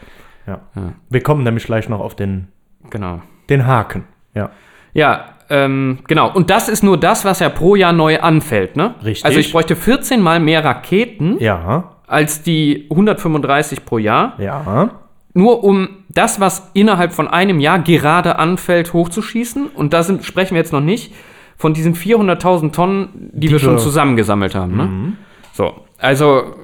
Ja. 0.45 0.59
Ja. 0.75 0.93
Wir 1.09 1.23
kommen 1.23 1.43
nämlich 1.43 1.65
gleich 1.65 1.87
noch 1.89 1.99
auf 2.01 2.15
den, 2.15 2.49
Genau. 2.89 3.21
den 3.49 3.65
Haken. 3.65 4.03
Ja. 4.33 4.49
Ja, 4.93 5.34
ähm, 5.49 5.99
genau. 6.07 6.31
Und 6.33 6.49
das 6.49 6.69
ist 6.69 6.83
nur 6.83 6.97
das, 6.97 7.25
was 7.25 7.39
ja 7.39 7.49
pro 7.49 7.75
Jahr 7.75 7.93
neu 7.93 8.19
anfällt, 8.19 8.75
ne? 8.75 8.95
Richtig. 9.03 9.25
Also 9.25 9.39
ich 9.39 9.51
bräuchte 9.51 9.75
14 9.75 10.21
mal 10.21 10.39
mehr 10.39 10.63
Raketen 10.65 11.37
Ja. 11.39 11.91
als 12.07 12.41
die 12.43 12.87
135 12.89 13.85
pro 13.85 13.97
Jahr, 13.97 14.33
Ja. 14.39 14.89
nur 15.33 15.63
um 15.63 15.89
das, 16.09 16.39
was 16.39 16.69
innerhalb 16.73 17.11
von 17.13 17.27
einem 17.27 17.59
Jahr 17.59 17.79
gerade 17.79 18.39
anfällt, 18.39 18.93
hochzuschießen. 18.93 19.67
Und 19.67 19.93
da 19.93 20.01
sind, 20.03 20.23
sprechen 20.23 20.55
wir 20.55 20.61
jetzt 20.61 20.73
noch 20.73 20.81
nicht 20.81 21.13
von 21.57 21.73
diesen 21.73 21.93
400.000 21.95 22.71
Tonnen, 22.73 23.09
die, 23.33 23.49
wir 23.49 23.59
schon 23.59 23.77
zusammengesammelt 23.79 24.55
haben. 24.55 24.75
Ne? 24.77 25.13
So, 25.53 25.73
also 25.99 26.55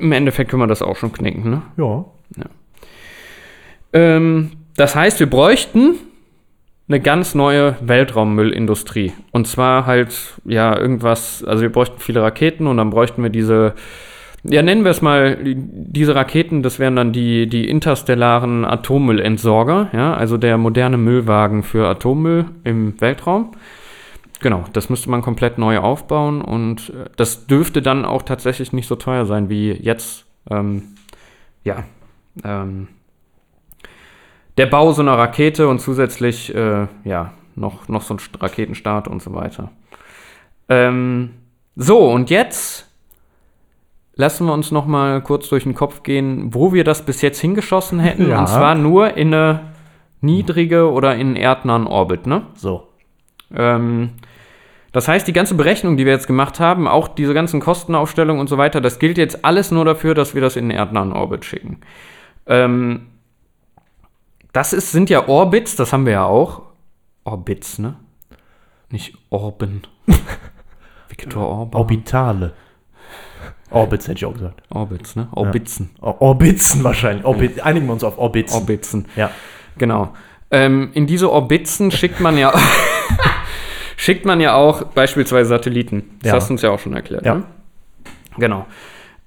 im 0.00 0.12
Endeffekt 0.12 0.50
können 0.50 0.62
wir 0.62 0.66
das 0.66 0.82
auch 0.82 0.96
schon 0.96 1.12
knicken. 1.12 1.50
Ne? 1.50 1.62
Ja. 1.76 2.04
Ähm, 3.92 4.52
das 4.76 4.94
heißt, 4.94 5.20
wir 5.20 5.28
bräuchten 5.30 5.94
eine 6.88 7.00
ganz 7.00 7.34
neue 7.34 7.76
Weltraummüllindustrie. 7.80 9.12
Und 9.32 9.46
zwar 9.46 9.86
halt, 9.86 10.40
ja, 10.44 10.78
irgendwas, 10.78 11.42
also 11.44 11.62
wir 11.62 11.72
bräuchten 11.72 11.98
viele 11.98 12.22
Raketen 12.22 12.66
und 12.66 12.76
dann 12.76 12.90
bräuchten 12.90 13.22
wir 13.22 13.30
diese 13.30 13.74
Ja, 14.48 14.62
nennen 14.62 14.84
wir 14.84 14.92
es 14.92 15.02
mal, 15.02 15.38
diese 15.42 16.14
Raketen, 16.14 16.62
das 16.62 16.78
wären 16.78 16.94
dann 16.94 17.12
die, 17.12 17.48
die 17.48 17.68
interstellaren 17.68 18.64
Atommüllentsorger, 18.64 19.90
ja, 19.92 20.14
also 20.14 20.36
der 20.36 20.56
moderne 20.58 20.96
Müllwagen 20.98 21.64
für 21.64 21.88
Atommüll 21.88 22.44
im 22.62 23.00
Weltraum. 23.00 23.52
Genau, 24.40 24.64
das 24.72 24.90
müsste 24.90 25.10
man 25.10 25.22
komplett 25.22 25.58
neu 25.58 25.78
aufbauen 25.78 26.42
und 26.42 26.90
äh, 26.90 27.08
das 27.16 27.46
dürfte 27.46 27.82
dann 27.82 28.04
auch 28.04 28.22
tatsächlich 28.22 28.72
nicht 28.72 28.86
so 28.86 28.94
teuer 28.94 29.26
sein 29.26 29.48
wie 29.48 29.72
jetzt. 29.72 30.26
Ähm, 30.50 30.82
ja, 31.64 31.82
ähm, 32.44 32.88
der 34.56 34.66
Bau 34.66 34.92
so 34.92 35.02
einer 35.02 35.18
Rakete 35.18 35.68
und 35.68 35.80
zusätzlich, 35.80 36.54
äh, 36.54 36.86
ja, 37.04 37.32
noch, 37.54 37.88
noch 37.88 38.02
so 38.02 38.14
ein 38.14 38.18
St- 38.18 38.42
Raketenstart 38.42 39.08
und 39.08 39.22
so 39.22 39.34
weiter. 39.34 39.70
Ähm, 40.68 41.30
so, 41.74 42.10
und 42.10 42.30
jetzt 42.30 42.88
lassen 44.14 44.46
wir 44.46 44.54
uns 44.54 44.70
noch 44.70 44.86
mal 44.86 45.20
kurz 45.20 45.48
durch 45.48 45.64
den 45.64 45.74
Kopf 45.74 46.02
gehen, 46.02 46.54
wo 46.54 46.72
wir 46.72 46.84
das 46.84 47.04
bis 47.04 47.20
jetzt 47.22 47.38
hingeschossen 47.40 48.00
hätten. 48.00 48.30
Ja. 48.30 48.40
Und 48.40 48.48
zwar 48.48 48.74
nur 48.74 49.16
in 49.16 49.34
eine 49.34 49.60
niedrige 50.22 50.90
oder 50.90 51.14
in 51.14 51.28
einen 51.28 51.36
erdnahen 51.36 51.86
Orbit, 51.86 52.26
ne? 52.26 52.42
So. 52.54 52.88
Ähm, 53.54 54.12
das 54.92 55.08
heißt, 55.08 55.28
die 55.28 55.34
ganze 55.34 55.54
Berechnung, 55.54 55.98
die 55.98 56.06
wir 56.06 56.12
jetzt 56.12 56.26
gemacht 56.26 56.58
haben, 56.58 56.88
auch 56.88 57.08
diese 57.08 57.34
ganzen 57.34 57.60
Kostenaufstellungen 57.60 58.40
und 58.40 58.48
so 58.48 58.56
weiter, 58.56 58.80
das 58.80 58.98
gilt 58.98 59.18
jetzt 59.18 59.44
alles 59.44 59.70
nur 59.70 59.84
dafür, 59.84 60.14
dass 60.14 60.34
wir 60.34 60.40
das 60.40 60.56
in 60.56 60.70
den 60.70 60.78
erdnahen 60.78 61.12
Orbit 61.12 61.44
schicken. 61.44 61.80
Ähm, 62.46 63.08
das 64.56 64.72
ist, 64.72 64.90
sind 64.92 65.10
ja 65.10 65.28
Orbits, 65.28 65.76
das 65.76 65.92
haben 65.92 66.06
wir 66.06 66.14
ja 66.14 66.24
auch. 66.24 66.62
Orbits, 67.24 67.78
ne? 67.78 67.96
Nicht 68.90 69.14
Orben. 69.30 69.82
Viktor 71.08 71.46
Orban. 71.46 71.80
Orbitale. 71.80 72.52
Orbits 73.70 74.06
hätte 74.08 74.18
ich 74.18 74.24
auch 74.24 74.32
gesagt. 74.32 74.62
Orbits, 74.70 75.16
ne? 75.16 75.28
Orbitzen. 75.32 75.90
Or 76.00 76.22
Orbitzen 76.22 76.84
wahrscheinlich. 76.84 77.24
Orbit 77.26 77.60
Einigen 77.60 77.86
wir 77.86 77.92
uns 77.92 78.04
auf 78.04 78.16
Orbitzen. 78.16 78.54
Orbitzen. 78.60 79.06
ja. 79.16 79.30
Genau. 79.76 80.14
Ähm, 80.50 80.90
in 80.94 81.06
diese 81.06 81.30
Orbitzen 81.30 81.90
schickt 81.90 82.20
man 82.20 82.38
ja 82.38 82.52
schickt 83.96 84.24
man 84.24 84.40
ja 84.40 84.54
auch 84.54 84.84
beispielsweise 84.84 85.48
Satelliten. 85.48 86.18
Das 86.22 86.30
Ja. 86.30 86.36
hast 86.36 86.48
du 86.48 86.54
uns 86.54 86.62
ja 86.62 86.70
auch 86.70 86.78
schon 86.78 86.94
erklärt. 86.94 87.26
Ja. 87.26 87.34
Ne? 87.34 87.44
Genau. 88.38 88.66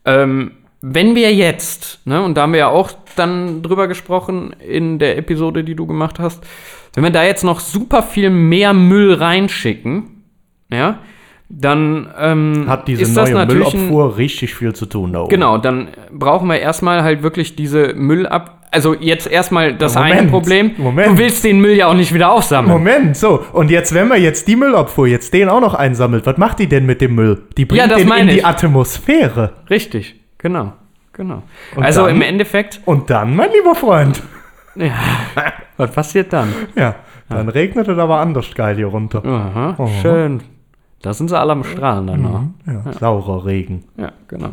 Ähm, 0.05 0.53
wenn 0.81 1.15
wir 1.15 1.33
jetzt, 1.33 1.99
ne, 2.05 2.21
und 2.23 2.35
da 2.35 2.43
haben 2.43 2.53
wir 2.53 2.59
ja 2.59 2.69
auch 2.69 2.91
dann 3.15 3.61
drüber 3.61 3.87
gesprochen 3.87 4.53
in 4.65 4.99
der 4.99 5.17
Episode, 5.17 5.63
die 5.63 5.75
du 5.75 5.85
gemacht 5.85 6.19
hast, 6.19 6.45
wenn 6.93 7.03
wir 7.03 7.11
da 7.11 7.23
jetzt 7.23 7.43
noch 7.43 7.59
super 7.59 8.01
viel 8.01 8.29
mehr 8.29 8.73
Müll 8.73 9.13
reinschicken, 9.13 10.23
ja, 10.71 10.99
dann 11.49 12.09
ähm, 12.19 12.65
Hat 12.67 12.87
diese 12.87 13.01
ist 13.01 13.17
das 13.17 13.29
neue 13.29 13.39
natürlich 13.39 13.73
ein, 13.73 13.79
Müllabfuhr 13.87 14.17
richtig 14.17 14.53
viel 14.53 14.73
zu 14.73 14.85
tun 14.85 15.13
da 15.13 15.21
oben. 15.21 15.29
Genau, 15.29 15.57
dann 15.57 15.89
brauchen 16.11 16.47
wir 16.47 16.59
erstmal 16.59 17.01
halt 17.03 17.23
wirklich 17.23 17.55
diese 17.55 17.93
Müllab. 17.95 18.67
Also 18.71 18.93
jetzt 18.93 19.25
erstmal 19.25 19.73
das 19.73 19.95
Moment, 19.95 20.13
eine 20.13 20.29
Problem. 20.29 20.71
Moment. 20.77 21.07
Du 21.07 21.17
willst 21.17 21.43
den 21.43 21.59
Müll 21.59 21.75
ja 21.75 21.87
auch 21.87 21.95
nicht 21.95 22.13
wieder 22.13 22.31
aufsammeln. 22.31 22.71
Moment, 22.71 23.17
so. 23.17 23.43
Und 23.51 23.71
jetzt, 23.71 23.95
wenn 23.95 24.07
man 24.07 24.21
jetzt 24.21 24.47
die 24.47 24.55
Müllabfuhr 24.55 25.07
jetzt 25.07 25.33
den 25.33 25.49
auch 25.49 25.59
noch 25.59 25.73
einsammelt, 25.73 26.27
was 26.27 26.37
macht 26.37 26.59
die 26.59 26.67
denn 26.67 26.85
mit 26.85 27.01
dem 27.01 27.15
Müll? 27.15 27.41
Die 27.57 27.65
bringt 27.65 27.81
Ja, 27.81 27.87
das 27.87 27.97
den 27.97 28.03
in 28.03 28.09
meine 28.09 28.31
die 28.31 28.37
ich. 28.37 28.45
Atmosphäre. 28.45 29.53
Richtig, 29.71 30.18
genau, 30.39 30.73
genau. 31.13 31.43
Und 31.75 31.83
also 31.83 32.07
dann? 32.07 32.15
im 32.15 32.21
Endeffekt, 32.23 32.81
Und 32.85 33.09
dann, 33.09 33.35
mein 33.35 33.51
lieber 33.51 33.75
Freund, 33.75 34.23
ja, 34.75 34.93
was 35.77 35.91
passiert 35.91 36.33
dann? 36.33 36.51
ja, 36.75 36.95
dann 37.29 37.47
regnet 37.49 37.87
es 37.87 37.97
aber 37.99 38.19
anders 38.19 38.53
geil 38.55 38.75
hier 38.75 38.87
runter. 38.87 39.23
Aha, 39.23 39.75
Oh. 39.77 39.87
schön. 40.01 40.41
Da 41.01 41.13
sind 41.13 41.29
sie 41.29 41.39
alle 41.39 41.53
am 41.53 41.63
Strahlen 41.63 42.07
danach. 42.07 42.41
Ja, 42.67 42.91
saurer 42.99 43.45
Regen. 43.45 43.85
Ja, 43.95 44.11
genau. 44.27 44.49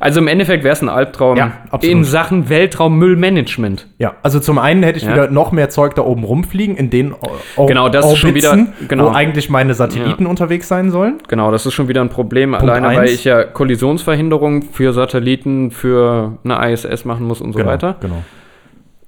Also 0.00 0.20
im 0.20 0.28
Endeffekt 0.28 0.62
wäre 0.62 0.74
es 0.74 0.82
ein 0.82 0.90
Albtraum 0.90 1.38
Ja, 1.38 1.52
in 1.80 2.04
Sachen 2.04 2.50
Weltraummüllmanagement. 2.50 3.86
Ja, 3.98 4.12
also 4.22 4.38
zum 4.38 4.58
einen 4.58 4.82
hätte 4.82 4.98
ich 4.98 5.04
Ja. 5.04 5.12
wieder 5.12 5.30
noch 5.30 5.50
mehr 5.50 5.70
Zeug 5.70 5.94
da 5.94 6.02
oben 6.02 6.24
rumfliegen, 6.24 6.76
in 6.76 6.90
den 6.90 7.14
Or 7.56 7.66
Genau, 7.66 7.88
das 7.88 8.04
ist 8.12 8.18
schon 8.18 8.30
Orbitzen, 8.30 8.66
wieder- 8.78 8.88
genau. 8.88 9.04
wo 9.06 9.08
eigentlich 9.14 9.48
meine 9.48 9.72
Satelliten 9.72 10.26
unterwegs 10.26 10.68
sein 10.68 10.90
sollen. 10.90 11.20
Genau, 11.28 11.50
das 11.50 11.64
ist 11.64 11.72
schon 11.72 11.88
wieder 11.88 12.02
ein 12.02 12.10
Problem, 12.10 12.54
alleine 12.54 12.86
weil 12.88 12.98
eins. 13.00 13.12
ich 13.12 13.24
ja 13.24 13.44
Kollisionsverhinderung 13.44 14.62
für 14.72 14.92
Satelliten, 14.92 15.70
für 15.70 16.36
eine 16.44 16.70
ISS 16.70 17.06
machen 17.06 17.26
muss 17.26 17.40
und 17.40 17.54
so 17.54 17.64
weiter. 17.64 17.96
Genau. 18.00 18.22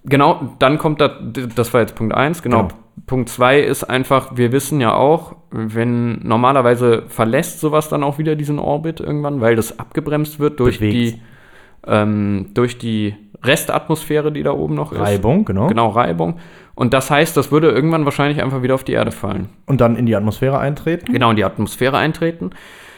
Genau, 0.04 0.54
dann 0.58 0.78
kommt 0.78 1.02
das, 1.02 1.10
das 1.54 1.74
war 1.74 1.82
jetzt 1.82 1.94
Punkt 1.94 2.14
1, 2.14 2.42
genau. 2.42 2.62
Genau. 2.62 2.68
Punkt 3.06 3.28
2 3.28 3.60
ist 3.60 3.84
einfach, 3.84 4.36
wir 4.36 4.52
wissen 4.52 4.80
ja 4.80 4.94
auch, 4.94 5.36
wenn 5.50 6.26
normalerweise 6.26 7.04
verlässt 7.08 7.60
sowas 7.60 7.88
dann 7.88 8.02
auch 8.02 8.18
wieder 8.18 8.36
diesen 8.36 8.58
Orbit 8.58 9.00
irgendwann, 9.00 9.40
weil 9.40 9.56
das 9.56 9.78
abgebremst 9.78 10.38
wird 10.38 10.60
durch 10.60 10.78
Bewegt. 10.78 10.94
die, 10.94 11.20
ähm, 11.86 12.50
durch 12.54 12.78
die 12.78 13.14
Restatmosphäre, 13.42 14.32
die 14.32 14.42
da 14.42 14.52
oben 14.52 14.74
noch 14.74 14.92
ist. 14.92 15.00
Reibung, 15.00 15.44
genau. 15.44 15.66
Genau, 15.66 15.88
Reibung. 15.88 16.38
Und 16.74 16.94
das 16.94 17.10
heißt, 17.10 17.36
das 17.36 17.50
würde 17.50 17.70
irgendwann 17.70 18.04
wahrscheinlich 18.04 18.42
einfach 18.42 18.62
wieder 18.62 18.74
auf 18.74 18.84
die 18.84 18.92
Erde 18.92 19.12
fallen. 19.12 19.48
Und 19.66 19.80
dann 19.80 19.96
in 19.96 20.06
die 20.06 20.16
Atmosphäre 20.16 20.58
eintreten. 20.58 21.12
Genau, 21.12 21.30
in 21.30 21.36
die 21.36 21.44
Atmosphäre 21.44 21.96
eintreten. 21.96 22.50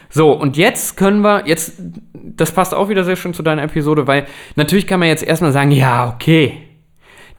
So, 0.09 0.33
und 0.33 0.57
jetzt 0.57 0.97
können 0.97 1.23
wir, 1.23 1.47
jetzt, 1.47 1.81
das 2.13 2.53
passt 2.53 2.75
auch 2.75 2.89
wieder 2.89 3.03
sehr 3.03 3.17
schön 3.17 3.33
zu 3.33 3.43
deiner 3.43 3.63
Episode, 3.63 4.07
weil 4.07 4.27
natürlich 4.57 4.87
kann 4.87 5.01
man 5.01 5.09
jetzt 5.09 5.25
erstmal 5.25 5.53
sagen, 5.53 5.71
ja, 5.71 6.13
okay, 6.15 6.59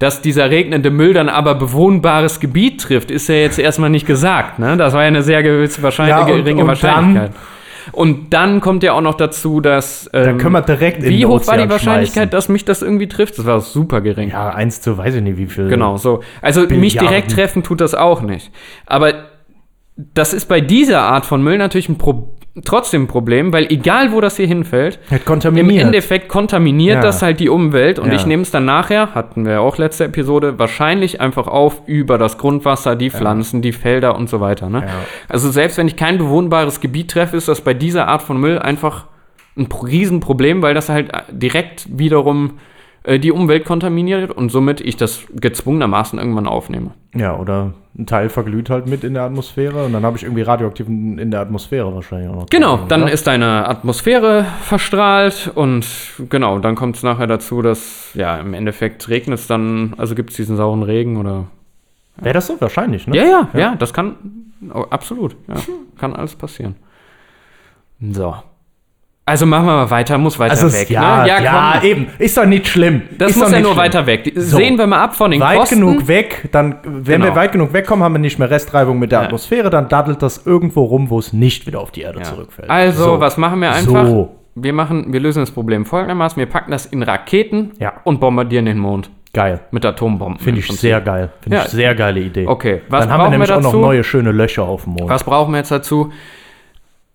dass 0.03 0.21
dieser 0.21 0.49
regnende 0.49 0.91
Müll 0.91 1.13
dann 1.13 1.29
aber 1.29 1.55
bewohnbares 1.55 2.39
Gebiet 2.39 2.81
trifft, 2.81 3.09
ist 3.09 3.29
ja 3.29 3.35
jetzt 3.35 3.57
erstmal 3.57 3.89
nicht 3.89 4.05
gesagt, 4.05 4.59
ne? 4.59 4.75
Das 4.77 4.93
war 4.93 5.01
ja 5.03 5.07
eine 5.07 5.23
sehr 5.23 5.41
gewisse 5.43 5.81
wahrscheinlich, 5.81 6.15
Ja, 6.15 6.21
und- 6.23 6.27
geringe 6.43 6.61
und 6.61 6.67
Wahrscheinlichkeit. 6.67 7.31
und 7.93 8.33
dann 8.33 8.59
kommt 8.61 8.83
ja 8.83 8.93
auch 8.93 9.01
noch 9.01 9.15
dazu, 9.15 9.61
dass. 9.61 10.09
Da 10.11 10.25
ähm, 10.25 10.37
können 10.37 10.53
wir 10.53 10.61
direkt 10.61 11.03
in 11.03 11.09
Wie 11.09 11.25
hoch 11.25 11.45
war 11.47 11.57
die 11.57 11.69
Wahrscheinlichkeit, 11.69 12.23
schmeißen. 12.23 12.31
dass 12.31 12.49
mich 12.49 12.65
das 12.65 12.81
irgendwie 12.81 13.07
trifft? 13.07 13.37
Das 13.37 13.45
war 13.45 13.61
super 13.61 14.01
gering. 14.01 14.29
Ja, 14.29 14.49
eins 14.49 14.81
zu, 14.81 14.97
weiß 14.97 15.15
ich 15.15 15.21
nicht, 15.21 15.37
wie 15.37 15.47
viel. 15.47 15.69
Genau, 15.69 15.97
so. 15.97 16.21
Also 16.41 16.61
mich 16.61 16.69
Billiarden. 16.69 16.99
direkt 17.07 17.31
treffen 17.31 17.63
tut 17.63 17.79
das 17.81 17.95
auch 17.95 18.21
nicht. 18.21 18.51
Aber 18.85 19.13
das 19.95 20.33
ist 20.33 20.47
bei 20.49 20.59
dieser 20.59 21.01
Art 21.01 21.25
von 21.25 21.43
Müll 21.43 21.57
natürlich 21.57 21.87
ein 21.87 21.97
Pro 21.97 22.35
trotzdem 22.65 23.03
ein 23.03 23.07
Problem, 23.07 23.51
weil 23.51 23.65
egal 23.71 24.11
wo 24.11 24.21
das 24.21 24.37
hier 24.37 24.45
hinfällt, 24.45 24.99
Hat 25.09 25.45
im. 25.45 25.69
Endeffekt 25.69 26.29
kontaminiert 26.29 26.97
Ja. 26.97 27.01
das 27.01 27.21
halt 27.23 27.39
die 27.39 27.49
Umwelt 27.49 27.97
und 27.97 28.09
Ja. 28.09 28.13
ich 28.15 28.25
nehme 28.27 28.43
es 28.43 28.51
dann 28.51 28.65
nachher, 28.65 29.15
hatten 29.15 29.45
wir 29.45 29.53
ja 29.53 29.59
auch 29.59 29.77
letzte 29.79 30.03
Episode, 30.05 30.59
wahrscheinlich 30.59 31.19
einfach 31.19 31.47
auf 31.47 31.81
über 31.87 32.17
das 32.19 32.37
Grundwasser, 32.37 32.95
die 32.95 33.09
Pflanzen, 33.09 33.61
die 33.63 33.71
Felder 33.71 34.15
und 34.15 34.29
so 34.29 34.39
weiter. 34.39 34.69
Ne? 34.69 34.81
Ja. 34.85 34.93
Also 35.29 35.49
selbst 35.49 35.77
wenn 35.79 35.87
ich 35.87 35.95
kein 35.95 36.19
bewohnbares 36.19 36.79
Gebiet 36.79 37.09
treffe, 37.09 37.37
ist 37.37 37.47
das 37.47 37.61
bei 37.61 37.73
dieser 37.73 38.07
Art 38.07 38.21
von 38.21 38.37
Müll 38.39 38.59
einfach 38.59 39.05
ein 39.57 39.67
Pro- 39.69 39.85
Riesenproblem, 39.85 40.61
weil 40.61 40.73
das 40.75 40.89
halt 40.89 41.11
direkt 41.31 41.87
wiederum 41.97 42.59
die 43.05 43.31
Umwelt 43.31 43.65
kontaminiert 43.65 44.31
und 44.31 44.49
somit 44.49 44.79
ich 44.79 44.95
das 44.95 45.23
gezwungenermaßen 45.35 46.19
irgendwann 46.19 46.47
aufnehme. 46.47 46.91
Ja, 47.13 47.37
oder 47.37 47.73
ein 47.97 48.05
Teil 48.05 48.29
verglüht 48.29 48.69
halt 48.69 48.87
mit 48.87 49.03
in 49.03 49.13
der 49.13 49.23
Atmosphäre 49.23 49.85
und 49.85 49.93
dann 49.93 50.03
habe 50.03 50.17
ich 50.17 50.23
irgendwie 50.23 50.41
radioaktiven 50.41 51.19
in 51.19 51.29
der 51.29 51.41
Atmosphäre 51.41 51.93
wahrscheinlich 51.93 52.29
auch 52.29 52.35
noch. 52.35 52.45
Genau, 52.47 52.77
drin, 52.77 52.87
dann 52.87 53.07
ist 53.09 53.27
deine 53.27 53.67
Atmosphäre 53.67 54.45
verstrahlt 54.61 55.51
und 55.53 55.85
genau, 56.29 56.59
dann 56.59 56.75
kommt 56.75 56.95
es 56.95 57.03
nachher 57.03 57.27
dazu, 57.27 57.61
dass 57.61 58.11
ja 58.13 58.37
im 58.37 58.53
Endeffekt 58.53 59.09
regnet 59.09 59.39
es 59.39 59.47
dann, 59.47 59.93
also 59.97 60.15
gibt 60.15 60.29
es 60.29 60.37
diesen 60.37 60.55
sauren 60.55 60.83
Regen 60.83 61.17
oder. 61.17 61.47
Wäre 62.17 62.33
das 62.33 62.47
so? 62.47 62.59
Wahrscheinlich, 62.61 63.05
ne? 63.07 63.17
Ja, 63.17 63.25
ja, 63.25 63.49
ja, 63.53 63.75
das 63.75 63.93
kann 63.93 64.15
oh, 64.73 64.85
absolut, 64.89 65.35
ja, 65.47 65.55
kann 65.97 66.13
alles 66.13 66.35
passieren. 66.35 66.75
So. 67.99 68.35
Also 69.25 69.45
machen 69.45 69.65
wir 69.67 69.71
mal 69.73 69.89
weiter, 69.89 70.17
muss 70.17 70.37
weiter 70.37 70.51
Also, 70.51 70.73
weg. 70.73 70.89
ja, 70.89 71.21
ne? 71.23 71.29
ja, 71.29 71.73
komm. 71.79 71.89
eben. 71.89 72.07
Ist 72.19 72.35
doch 72.35 72.45
nicht 72.45 72.67
schlimm. 72.67 73.03
Das 73.17 73.31
ist 73.31 73.37
muss 73.37 73.51
ja 73.51 73.59
nur 73.61 73.71
schlimm. 73.71 73.77
weiter 73.83 74.05
weg. 74.05 74.29
So. 74.35 74.57
Sehen 74.57 74.77
wir 74.77 74.85
mal 74.85 75.01
ab 75.01 75.15
von 75.15 75.31
den 75.31 75.39
Weit 75.39 75.59
Kosten. 75.59 75.75
genug 75.75 76.07
weg, 76.09 76.49
dann, 76.51 76.75
wenn 76.83 77.21
Genau. 77.21 77.31
wir 77.31 77.35
weit 77.37 77.53
genug 77.53 77.71
wegkommen, 77.71 78.03
haben 78.03 78.13
wir 78.13 78.19
nicht 78.19 78.37
mehr 78.37 78.49
Restreibung 78.49 78.99
mit 78.99 79.13
der 79.13 79.19
Ja. 79.19 79.25
Atmosphäre, 79.27 79.69
dann 79.69 79.87
daddelt 79.87 80.21
das 80.21 80.45
irgendwo 80.45 80.83
rum, 80.83 81.09
wo 81.09 81.19
es 81.19 81.31
nicht 81.31 81.65
wieder 81.67 81.79
auf 81.79 81.91
die 81.91 82.01
Erde 82.01 82.19
Ja. 82.19 82.25
zurückfällt. 82.25 82.69
Also, 82.69 83.03
So. 83.05 83.19
was 83.21 83.37
machen 83.37 83.61
wir 83.61 83.71
einfach? 83.71 84.05
So. 84.07 84.35
Wir, 84.55 84.73
machen, 84.73 85.13
wir 85.13 85.21
lösen 85.21 85.39
das 85.39 85.51
Problem 85.51 85.85
folgendermaßen: 85.85 86.37
Wir 86.37 86.45
packen 86.47 86.71
das 86.71 86.85
in 86.85 87.01
Raketen 87.01 87.71
Ja. 87.79 87.93
und 88.03 88.19
bombardieren 88.19 88.65
den 88.65 88.77
Mond 88.77 89.09
Geil. 89.33 89.61
mit 89.71 89.85
Atombomben. 89.85 90.37
Finde 90.39 90.59
ich 90.59 90.67
sehr 90.67 90.99
geil. 90.99 91.29
Finde 91.41 91.57
Ja. 91.59 91.63
ich 91.63 91.69
sehr 91.71 91.95
geile 91.95 92.19
Idee. 92.19 92.45
Okay, 92.45 92.81
was 92.89 93.05
dann 93.05 93.13
haben 93.13 93.23
wir 93.23 93.29
nämlich 93.29 93.49
wir 93.49 93.57
auch 93.57 93.61
noch 93.61 93.73
neue 93.73 94.03
schöne 94.03 94.33
Löcher 94.33 94.63
auf 94.63 94.83
dem 94.83 94.93
Mond. 94.93 95.09
Was 95.09 95.23
brauchen 95.23 95.53
wir 95.53 95.59
jetzt 95.59 95.71
dazu? 95.71 96.11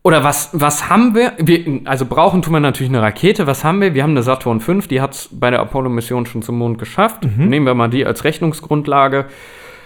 Oder 0.03 0.25
was, 0.25 0.51
was 0.53 0.89
haben 0.89 1.15
wir? 1.15 1.33
wir? 1.39 1.81
Also 1.85 2.07
brauchen 2.07 2.43
tun 2.43 2.55
wir 2.55 2.61
natürlich 2.61 2.91
eine 2.91 3.03
Rakete. 3.03 3.47
Was 3.47 3.65
haben 3.65 3.81
wir? 3.81 3.95
Wir 3.95 4.03
haben 4.03 4.13
eine 4.13 4.23
Saturn 4.23 4.61
V, 4.61 4.75
die 4.89 5.01
hat 5.01 5.15
es 5.15 5.29
bei 5.33 5.51
der 5.51 5.61
Apollo-Mission 5.61 6.27
schon 6.27 6.43
zum 6.43 6.59
Mond 6.59 6.79
geschafft. 6.79 7.25
Mhm. 7.25 7.49
Nehmen 7.49 7.67
wir 7.67 7.75
mal 7.75 7.89
die 7.89 8.07
als 8.07 8.25
Rechnungsgrundlage. 8.25 9.27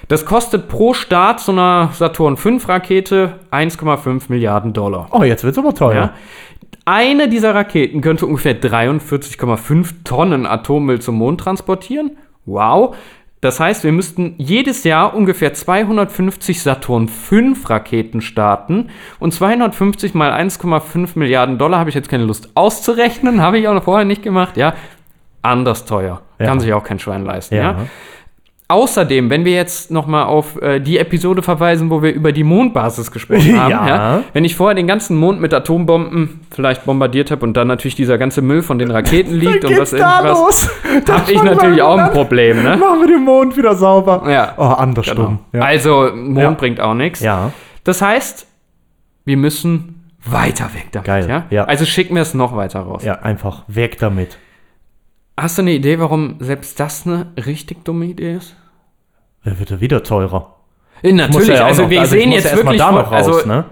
Das 0.08 0.26
kostet 0.26 0.68
pro 0.68 0.94
Start 0.94 1.40
so 1.40 1.52
einer 1.52 1.90
Saturn 1.94 2.36
V-Rakete 2.36 3.38
1,5 3.50 4.24
Milliarden 4.28 4.72
Dollar. 4.72 5.08
Oh, 5.10 5.22
jetzt 5.22 5.44
wird's 5.44 5.58
aber 5.58 5.74
teuer. 5.74 5.94
Ja? 5.94 6.14
Eine 6.84 7.28
dieser 7.28 7.54
Raketen 7.54 8.00
könnte 8.00 8.26
ungefähr 8.26 8.60
43,5 8.60 10.04
Tonnen 10.04 10.46
Atommüll 10.46 11.00
zum 11.00 11.14
Mond 11.14 11.40
transportieren. 11.40 12.16
Wow. 12.44 12.96
Das 13.42 13.58
heißt, 13.58 13.82
wir 13.82 13.90
müssten 13.90 14.36
jedes 14.38 14.84
Jahr 14.84 15.16
ungefähr 15.16 15.52
250 15.52 16.62
Saturn 16.62 17.08
V 17.08 17.54
Raketen 17.64 18.20
starten 18.20 18.90
und 19.18 19.34
250 19.34 20.14
mal 20.14 20.30
1,5 20.32 21.18
Milliarden 21.18 21.58
Dollar 21.58 21.80
habe 21.80 21.90
ich 21.90 21.96
jetzt 21.96 22.08
keine 22.08 22.24
Lust 22.24 22.50
auszurechnen, 22.54 23.40
habe 23.42 23.58
ich 23.58 23.66
auch 23.66 23.74
noch 23.74 23.82
vorher 23.82 24.04
nicht 24.04 24.22
gemacht, 24.22 24.56
ja. 24.56 24.74
Anders 25.42 25.86
teuer. 25.86 26.22
Ja. 26.38 26.46
Kann 26.46 26.60
sich 26.60 26.72
auch 26.72 26.84
kein 26.84 27.00
Schwein 27.00 27.24
leisten, 27.24 27.56
ja. 27.56 27.62
Ja. 27.72 27.76
Außerdem, 28.72 29.28
wenn 29.28 29.44
wir 29.44 29.52
jetzt 29.52 29.90
noch 29.90 30.06
mal 30.06 30.24
auf 30.24 30.60
äh, 30.62 30.80
die 30.80 30.96
Episode 30.96 31.42
verweisen, 31.42 31.90
wo 31.90 32.02
wir 32.02 32.12
über 32.14 32.32
die 32.32 32.42
Mondbasis 32.42 33.10
gesprochen 33.10 33.58
haben, 33.60 33.70
Ja. 33.70 33.86
ja. 33.86 34.24
wenn 34.32 34.46
ich 34.46 34.56
vorher 34.56 34.74
den 34.74 34.86
ganzen 34.86 35.16
Mond 35.18 35.42
mit 35.42 35.52
Atombomben 35.52 36.40
vielleicht 36.50 36.86
bombardiert 36.86 37.30
habe 37.30 37.44
und 37.44 37.54
dann 37.54 37.68
natürlich 37.68 37.96
dieser 37.96 38.16
ganze 38.16 38.40
Müll 38.40 38.62
von 38.62 38.78
den 38.78 38.90
Raketen 38.90 39.34
liegt 39.38 39.66
und 39.66 39.78
was 39.78 39.92
irgendwas, 39.92 40.70
habe 41.10 41.30
ich 41.32 41.42
natürlich 41.42 41.82
auch 41.82 41.98
ein 41.98 42.12
Problem, 42.12 42.62
ne? 42.62 42.78
Machen 42.78 43.00
wir 43.00 43.08
den 43.08 43.24
Mond 43.24 43.56
wieder 43.58 43.74
sauber. 43.74 44.22
Ja. 44.30 44.54
Oh, 44.56 44.62
andersrum. 44.62 45.40
Genau. 45.52 45.62
Ja. 45.64 45.68
Also, 45.68 46.10
Mond 46.14 46.56
bringt 46.56 46.80
auch 46.80 46.94
nichts. 46.94 47.20
ja. 47.20 47.52
Das 47.84 48.00
heißt, 48.00 48.46
wir 49.26 49.36
müssen 49.36 50.08
weiter 50.24 50.70
weg 50.72 50.86
damit. 50.92 51.06
Geil, 51.06 51.44
ja. 51.50 51.64
Also 51.64 51.84
schicken 51.84 52.14
wir 52.14 52.22
es 52.22 52.32
noch 52.32 52.56
weiter 52.56 52.80
raus. 52.80 53.04
ja, 53.04 53.14
einfach 53.20 53.64
weg 53.66 53.98
damit. 53.98 54.38
Hast 55.36 55.58
du 55.58 55.62
eine 55.62 55.72
Idee, 55.72 55.98
warum 55.98 56.36
selbst 56.38 56.78
das 56.80 57.06
eine 57.06 57.26
richtig 57.44 57.84
dumme 57.84 58.04
Idee 58.06 58.36
ist? 58.36 58.56
Dann 59.44 59.58
wird 59.58 59.70
er 59.70 59.80
wieder 59.80 60.02
teurer. 60.02 60.56
Äh, 61.02 61.12
Natürlich, 61.12 61.48
ja 61.48 61.64
also 61.66 61.82
noch- 61.82 61.90
wir 61.90 62.02
ich 62.02 62.08
sehen 62.08 62.30
jetzt 62.32 62.54
wirklich, 62.54 62.78
da 62.78 62.92
noch 62.92 63.10
raus, 63.10 63.26
also 63.26 63.48
ne? 63.48 63.64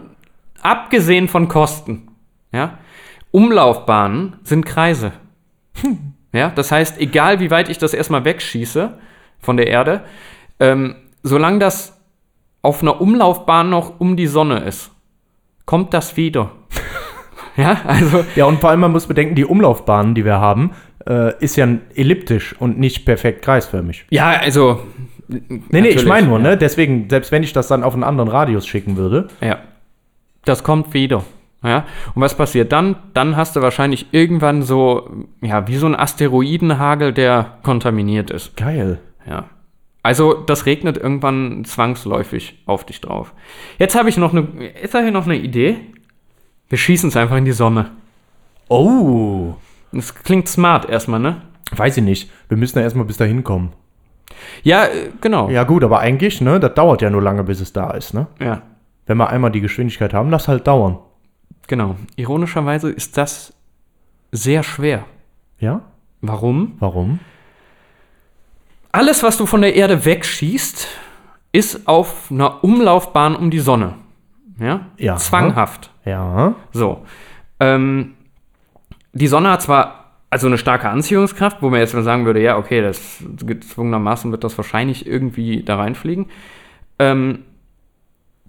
abgesehen 0.63 1.29
von 1.29 1.49
Kosten, 1.49 2.09
ja, 2.53 2.79
Umlaufbahnen 3.31 4.37
sind 4.43 4.67
Kreise. 4.67 5.13
Ja, 6.33 6.51
das 6.51 6.71
heißt, 6.73 7.01
egal 7.01 7.41
wie 7.41 7.51
weit 7.51 7.69
ich 7.69 7.79
das 7.79 7.95
erstmal 7.95 8.25
wegschieße 8.25 8.99
von 9.39 9.57
der 9.57 9.69
Erde, 9.69 10.03
ähm, 10.59 10.97
solange 11.23 11.59
das 11.61 11.97
auf 12.63 12.83
einer 12.83 13.01
Umlaufbahn 13.01 13.71
noch 13.71 13.99
um 14.01 14.17
die 14.17 14.27
Sonne 14.27 14.59
ist, 14.61 14.91
kommt 15.67 15.95
das 15.95 16.17
wieder. 16.17 16.51
ja, 17.57 17.81
also 17.87 18.25
Ja, 18.37 18.45
und 18.47 18.61
vor 18.61 18.71
allem, 18.71 18.81
man 18.81 18.93
muss 18.93 19.07
bedenken, 19.07 19.35
die 19.35 19.45
Umlaufbahn, 19.45 20.15
die 20.15 20.25
wir 20.25 20.39
haben, 20.41 20.73
äh, 21.09 21.33
ist 21.43 21.57
ja 21.57 21.67
elliptisch 21.95 22.55
und 22.61 22.79
nicht 22.79 23.05
perfekt 23.07 23.43
kreisförmig. 23.43 24.05
ja, 24.11 24.31
also 24.31 24.83
Nee, 25.31 25.81
nee, 25.81 25.89
ich 25.89 26.07
meine 26.07 26.27
nur, 26.27 26.39
ja. 26.39 26.51
ne? 26.51 26.57
Deswegen, 26.57 27.09
selbst 27.09 27.33
wenn 27.33 27.43
ich 27.43 27.53
das 27.53 27.69
dann 27.69 27.83
auf 27.85 27.95
einen 27.95 28.05
anderen 28.05 28.29
Radius 28.29 28.67
schicken 28.67 28.97
würde. 28.97 29.29
Ja. 29.41 29.59
Das 30.45 30.65
kommt 30.65 30.95
wieder. 30.95 31.25
Ja. 31.63 31.85
Und 32.15 32.23
was 32.23 32.37
passiert 32.37 32.73
dann? 32.73 32.97
Dann 33.15 33.37
hast 33.37 33.57
du 33.57 33.63
wahrscheinlich 33.63 34.07
irgendwann 34.13 34.63
so, 34.63 35.11
ja, 35.43 35.69
wie 35.69 35.77
so 35.77 35.87
ein 35.87 35.95
Asteroidenhagel, 35.95 37.13
der 37.13 37.59
kontaminiert 37.63 38.31
ist. 38.31 38.57
Geil. 38.57 38.99
Ja. 39.29 39.45
Also, 40.03 40.33
das 40.33 40.65
regnet 40.65 40.97
irgendwann 40.97 41.65
zwangsläufig 41.67 42.63
auf 42.65 42.87
dich 42.87 43.03
drauf. 43.03 43.35
Jetzt 43.79 43.95
habe 43.95 44.09
ich 44.09 44.17
noch 44.17 44.33
eine, 44.33 44.49
jetzt 44.81 44.95
habe 44.95 45.07
ich 45.07 45.13
noch 45.13 45.27
eine 45.27 45.37
Idee. 45.37 45.77
Wir 46.71 46.79
schießen 46.79 47.11
es 47.11 47.17
einfach 47.17 47.37
in 47.37 47.45
die 47.45 47.53
Sonne. 47.53 47.91
Oh. 48.69 49.55
Das 49.93 50.15
klingt 50.15 50.49
smart 50.49 50.89
erstmal, 50.89 51.21
ne? 51.21 51.43
Weiß 51.73 51.97
ich 51.97 52.05
nicht. 52.05 52.31
Wir 52.49 52.57
müssen 52.57 52.79
ja 52.79 52.85
erstmal 52.85 53.05
bis 53.05 53.19
dahin 53.19 53.45
kommen. 53.45 53.73
Ja, 54.63 54.85
äh, 54.85 55.11
genau. 55.21 55.49
Ja, 55.51 55.65
gut, 55.65 55.85
aber 55.85 56.01
eigentlich, 56.01 56.41
ne? 56.41 56.61
Das 56.61 56.75
dauert 56.75 57.03
ja 57.03 57.11
nur 57.11 57.23
lange, 57.23 57.45
bis 57.45 57.61
es 57.61 57.73
da 57.73 57.91
ist, 57.91 58.15
ne? 58.15 58.27
ja. 58.41 58.63
Wenn 59.07 59.17
wir 59.17 59.29
einmal 59.29 59.51
die 59.51 59.61
Geschwindigkeit 59.61 60.15
haben, 60.15 60.31
das 60.31 60.47
halt 60.47 60.69
dauern. 60.69 60.99
Genau. 61.67 61.97
Ironischerweise 62.15 62.91
ist 62.91 63.17
das 63.17 63.53
sehr 64.31 64.63
schwer. 64.63 65.05
Ja? 65.59 65.83
Warum? 66.21 66.77
Warum? 66.79 67.19
Alles, 68.93 69.23
was 69.23 69.37
du 69.37 69.47
von 69.47 69.63
der 69.63 69.75
Erde 69.75 70.05
wegschießt, 70.05 70.87
ist 71.53 71.89
auf 71.89 72.31
einer 72.31 72.63
Umlaufbahn 72.63 73.35
um 73.35 73.51
die 73.51 73.59
Sonne. 73.59 73.95
Ja? 74.61 74.87
Ja. 74.97 75.17
Zwanghaft. 75.17 75.91
Ja. 76.05 76.55
So. 76.73 77.05
Ähm, 77.59 78.15
die 79.13 79.27
Sonne 79.27 79.51
hat 79.51 79.63
zwar 79.63 80.00
also 80.31 80.47
eine 80.47 80.59
starke 80.59 80.89
Anziehungskraft, 80.89 81.59
wo 81.61 81.71
man 81.71 81.81
jetzt 81.81 81.93
mal 81.93 82.05
sagen 82.05 82.25
würde, 82.25 82.41
ja, 82.41 82.57
okay, 82.57 82.81
das 82.81 83.23
gezwungenermaßen 83.45 84.31
wird 84.31 84.45
das 84.45 84.57
wahrscheinlich 84.57 85.07
irgendwie 85.07 85.65
da 85.65 85.77
reinfliegen. 85.77 86.27
Ähm, 87.01 87.41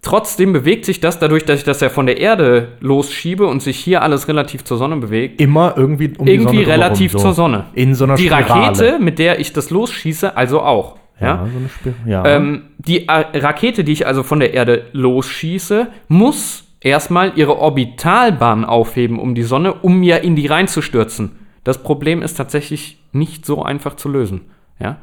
trotzdem 0.03 0.53
bewegt 0.53 0.85
sich 0.85 0.99
das 0.99 1.17
dadurch, 1.17 1.43
dass 1.43 1.59
ich 1.59 1.65
das 1.65 1.81
ja 1.81 1.89
von 1.89 2.05
der 2.05 2.19
Erde 2.19 2.73
losschiebe 2.81 3.47
und 3.47 3.63
sich 3.63 3.77
hier 3.77 4.03
alles 4.03 4.27
relativ 4.27 4.63
zur 4.63 4.77
Sonne 4.77 4.97
bewegt, 4.97 5.41
Immer 5.41 5.73
irgendwie 5.75 6.13
um 6.17 6.27
irgendwie 6.27 6.57
die 6.57 6.63
Sonne 6.65 6.73
relativ 6.75 7.13
drumherum, 7.13 7.33
zur 7.33 7.43
Sonne. 7.43 7.65
In 7.73 7.95
so 7.95 8.03
einer 8.03 8.15
Die 8.15 8.27
Spirale. 8.27 8.49
Rakete, 8.49 8.99
mit 8.99 9.17
der 9.17 9.39
ich 9.39 9.51
das 9.51 9.71
losschieße, 9.71 10.37
also 10.37 10.61
auch. 10.61 10.97
Ja, 11.19 11.27
ja? 11.27 11.47
so 11.51 11.57
eine 11.57 11.69
Spir 11.69 11.93
ja. 12.05 12.25
Ähm, 12.25 12.63
die 12.77 13.09
A 13.09 13.25
Rakete, 13.33 13.83
die 13.83 13.91
ich 13.91 14.05
also 14.05 14.21
von 14.21 14.39
der 14.39 14.53
Erde 14.53 14.85
losschieße, 14.91 15.87
muss 16.07 16.63
erstmal 16.79 17.33
ihre 17.35 17.57
Orbitalbahn 17.57 18.65
aufheben 18.65 19.19
um 19.19 19.33
die 19.33 19.43
Sonne, 19.43 19.73
um 19.73 19.99
mir 19.99 20.21
in 20.21 20.35
die 20.35 20.47
reinzustürzen. 20.47 21.40
Das 21.63 21.83
Problem 21.83 22.21
ist 22.21 22.35
tatsächlich 22.35 23.01
nicht 23.11 23.45
so 23.45 23.63
einfach 23.63 23.95
zu 23.95 24.09
lösen. 24.09 24.41
Ja? 24.79 24.97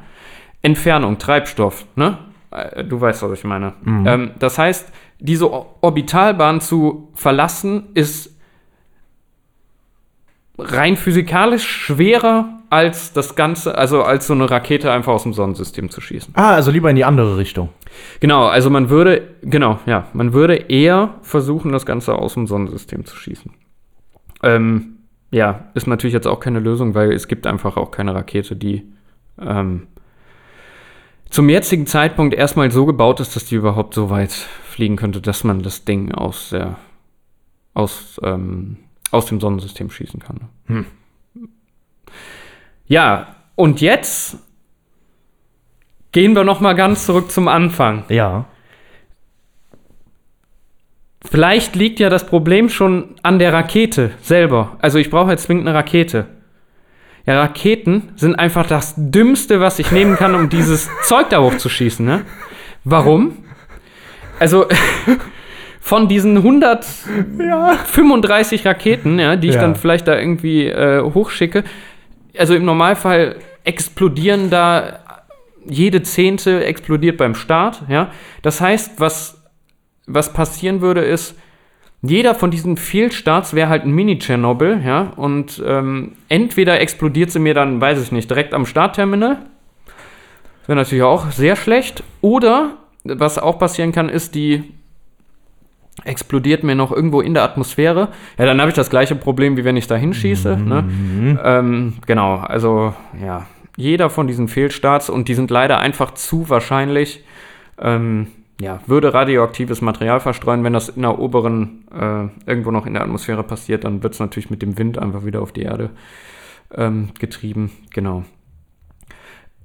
Entfernung, 0.61 1.17
Treibstoff, 1.17 1.85
ne? 1.95 2.17
Äh, 2.51 2.83
Du 2.83 2.99
weißt, 2.99 3.21
was 3.23 3.31
ich 3.39 3.43
meine. 3.45 3.73
Ähm, 3.85 4.31
das 4.39 4.57
heißt, 4.57 4.91
diese 5.19 5.49
Orbitalbahn 5.51 6.61
zu 6.61 7.09
verlassen, 7.13 7.89
ist 7.93 8.35
rein 10.57 10.97
physikalisch 10.97 11.65
schwerer 11.67 12.49
als 12.69 13.13
das 13.13 13.35
Ganze, 13.35 13.77
also 13.77 14.03
als 14.03 14.27
so 14.27 14.33
eine 14.33 14.49
Rakete 14.51 14.91
einfach 14.91 15.13
aus 15.13 15.23
dem 15.23 15.33
Sonnensystem 15.33 15.89
zu 15.89 16.01
schießen. 16.01 16.33
ah, 16.35 16.53
also 16.53 16.69
lieber 16.69 16.89
in 16.89 16.95
die 16.95 17.05
andere 17.05 17.37
Richtung. 17.37 17.69
Genau, 18.19 18.45
also 18.45 18.69
man 18.69 18.89
würde, 18.89 19.27
genau, 19.41 19.79
ja, 19.85 20.07
man 20.13 20.33
würde 20.33 20.55
eher 20.55 21.15
versuchen, 21.21 21.71
das 21.71 21.85
Ganze 21.85 22.13
aus 22.15 22.33
dem 22.35 22.45
Sonnensystem 22.45 23.05
zu 23.05 23.15
schießen. 23.15 23.51
Ähm, 24.43 24.98
ja, 25.31 25.69
ist 25.73 25.87
natürlich 25.87 26.13
jetzt 26.13 26.27
auch 26.27 26.39
keine 26.39 26.59
Lösung, 26.59 26.95
weil 26.95 27.11
es 27.13 27.27
gibt 27.27 27.45
einfach 27.47 27.77
auch 27.77 27.91
keine 27.91 28.15
Rakete, 28.15 28.55
die 28.55 28.83
ähm, 29.39 29.87
zum 31.29 31.49
jetzigen 31.49 31.85
Zeitpunkt 31.85 32.33
erstmal 32.33 32.71
so 32.71 32.85
gebaut 32.85 33.19
ist, 33.19 33.35
dass 33.35 33.45
die 33.45 33.55
überhaupt 33.55 33.93
so 33.93 34.09
weit 34.09 34.31
fliegen 34.31 34.95
könnte, 34.95 35.21
dass 35.21 35.43
man 35.43 35.61
das 35.61 35.85
Ding 35.85 36.11
aus 36.11 36.49
der 36.49 36.77
aus, 37.73 38.19
ähm, 38.23 38.77
aus 39.11 39.27
dem 39.27 39.39
Sonnensystem 39.39 39.89
schießen 39.89 40.19
kann. 40.19 40.49
Ja, 42.87 43.35
und 43.55 43.81
jetzt 43.81 44.37
gehen 46.11 46.35
wir 46.35 46.43
noch 46.43 46.59
mal 46.59 46.73
ganz 46.73 47.05
zurück 47.05 47.31
zum 47.31 47.47
Anfang. 47.47 48.03
Ja. 48.09 48.45
Vielleicht 51.23 51.75
liegt 51.75 51.99
ja 51.99 52.09
das 52.09 52.25
Problem 52.25 52.69
schon 52.69 53.15
an 53.23 53.39
der 53.39 53.51
Rakete 53.51 54.11
selber. 54.21 54.77
Also 54.81 54.99
ich 54.99 55.09
brauche 55.09 55.31
jetzt 55.31 55.43
zwingend 55.43 55.67
eine 55.67 55.77
Rakete. 55.77 56.27
Ja, 57.25 57.41
Raketen 57.41 58.13
sind 58.15 58.35
einfach 58.35 58.65
das 58.65 58.93
Dümmste, 58.97 59.59
was 59.59 59.79
ich 59.79 59.91
nehmen 59.91 60.15
kann, 60.15 60.33
um 60.33 60.47
dieses 60.49 60.89
Zeug 61.03 61.29
da 61.29 61.41
hochzuschießen. 61.41 62.05
Ne? 62.05 62.21
Warum? 62.85 63.33
Also 64.39 64.65
von 65.81 66.07
diesen 66.07 66.37
135 66.37 68.65
Raketen, 68.65 69.19
ja, 69.19 69.35
die 69.35 69.49
ich 69.49 69.55
Ja. 69.55 69.61
dann 69.61 69.75
vielleicht 69.75 70.07
da 70.07 70.17
irgendwie 70.17 70.67
äh, 70.67 71.01
hochschicke, 71.01 71.65
also 72.37 72.55
im 72.55 72.63
Normalfall 72.63 73.35
explodieren 73.65 74.49
da 74.49 74.99
jede 75.65 76.01
Zehnte 76.01 76.63
explodiert 76.63 77.17
beim 77.17 77.35
Start. 77.35 77.81
Ja? 77.89 78.11
Das 78.41 78.61
heißt, 78.61 78.93
was 78.99 79.38
was 80.09 80.33
passieren 80.33 80.81
würde, 80.81 81.01
ist, 81.01 81.35
jeder 82.01 82.33
von 82.33 82.49
diesen 82.49 82.77
Fehlstarts 82.77 83.53
wäre 83.53 83.69
halt 83.69 83.83
ein 83.83 83.91
Mini-Tschernobyl, 83.91 84.81
ja, 84.85 85.11
und 85.15 85.61
ähm, 85.65 86.13
entweder 86.29 86.79
explodiert 86.79 87.31
sie 87.31 87.39
mir 87.39 87.53
dann, 87.53 87.81
weiß 87.81 88.01
ich 88.01 88.11
nicht, 88.11 88.29
direkt 88.29 88.53
am 88.53 88.65
Startterminal, 88.65 89.39
wäre 90.65 90.77
natürlich 90.77 91.03
auch 91.03 91.31
sehr 91.31 91.55
schlecht, 91.55 92.03
oder 92.21 92.77
was 93.03 93.37
auch 93.37 93.59
passieren 93.59 93.91
kann, 93.91 94.09
ist, 94.09 94.35
die 94.35 94.63
explodiert 96.05 96.63
mir 96.63 96.75
noch 96.75 96.91
irgendwo 96.91 97.19
in 97.21 97.33
der 97.33 97.43
Atmosphäre. 97.43 98.09
Ja, 98.37 98.45
dann 98.45 98.59
habe 98.59 98.69
ich 98.69 98.75
das 98.75 98.89
gleiche 98.89 99.15
Problem, 99.15 99.57
wie 99.57 99.65
wenn 99.65 99.75
ich 99.75 99.87
da 99.87 99.95
hinschieße. 99.95 100.55
Ne? 100.57 101.39
Ähm, 101.43 101.93
genau, 102.05 102.35
also 102.35 102.93
ja, 103.21 103.45
jeder 103.75 104.09
von 104.09 104.27
diesen 104.27 104.47
Fehlstarts 104.47 105.09
und 105.09 105.27
die 105.27 105.33
sind 105.33 105.51
leider 105.51 105.79
einfach 105.79 106.13
zu 106.13 106.49
wahrscheinlich. 106.49 107.23
Ähm, 107.77 108.27
ja, 108.59 108.81
würde 108.87 109.13
radioaktives 109.13 109.81
Material 109.81 110.19
verstreuen, 110.19 110.63
wenn 110.63 110.73
das 110.73 110.89
in 110.89 111.01
der 111.03 111.17
oberen, 111.17 111.85
äh, 111.91 112.49
irgendwo 112.49 112.71
noch 112.71 112.85
in 112.85 112.93
der 112.93 113.03
Atmosphäre 113.03 113.43
passiert, 113.43 113.85
dann 113.85 114.03
wird 114.03 114.13
es 114.13 114.19
natürlich 114.19 114.49
mit 114.49 114.61
dem 114.61 114.77
Wind 114.77 114.97
einfach 114.97 115.23
wieder 115.23 115.41
auf 115.41 115.53
die 115.53 115.61
Erde 115.61 115.91
ähm, 116.75 117.09
getrieben. 117.17 117.71
Genau. 117.91 118.23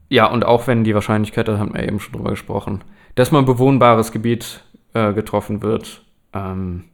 Ja, 0.09 0.27
und 0.27 0.45
auch 0.45 0.69
wenn 0.69 0.85
die 0.85 0.95
Wahrscheinlichkeit, 0.95 1.49
da 1.49 1.59
haben 1.59 1.75
wir 1.75 1.83
eben 1.83 1.99
schon 1.99 2.13
drüber 2.13 2.31
gesprochen, 2.31 2.85
dass 3.17 3.33
man 3.33 3.45
bewohnbares 3.45 4.13
Gebiet 4.13 4.63
äh, 4.93 5.13
getroffen 5.13 5.63
wird, 5.63 6.03
ähm, 6.33 6.85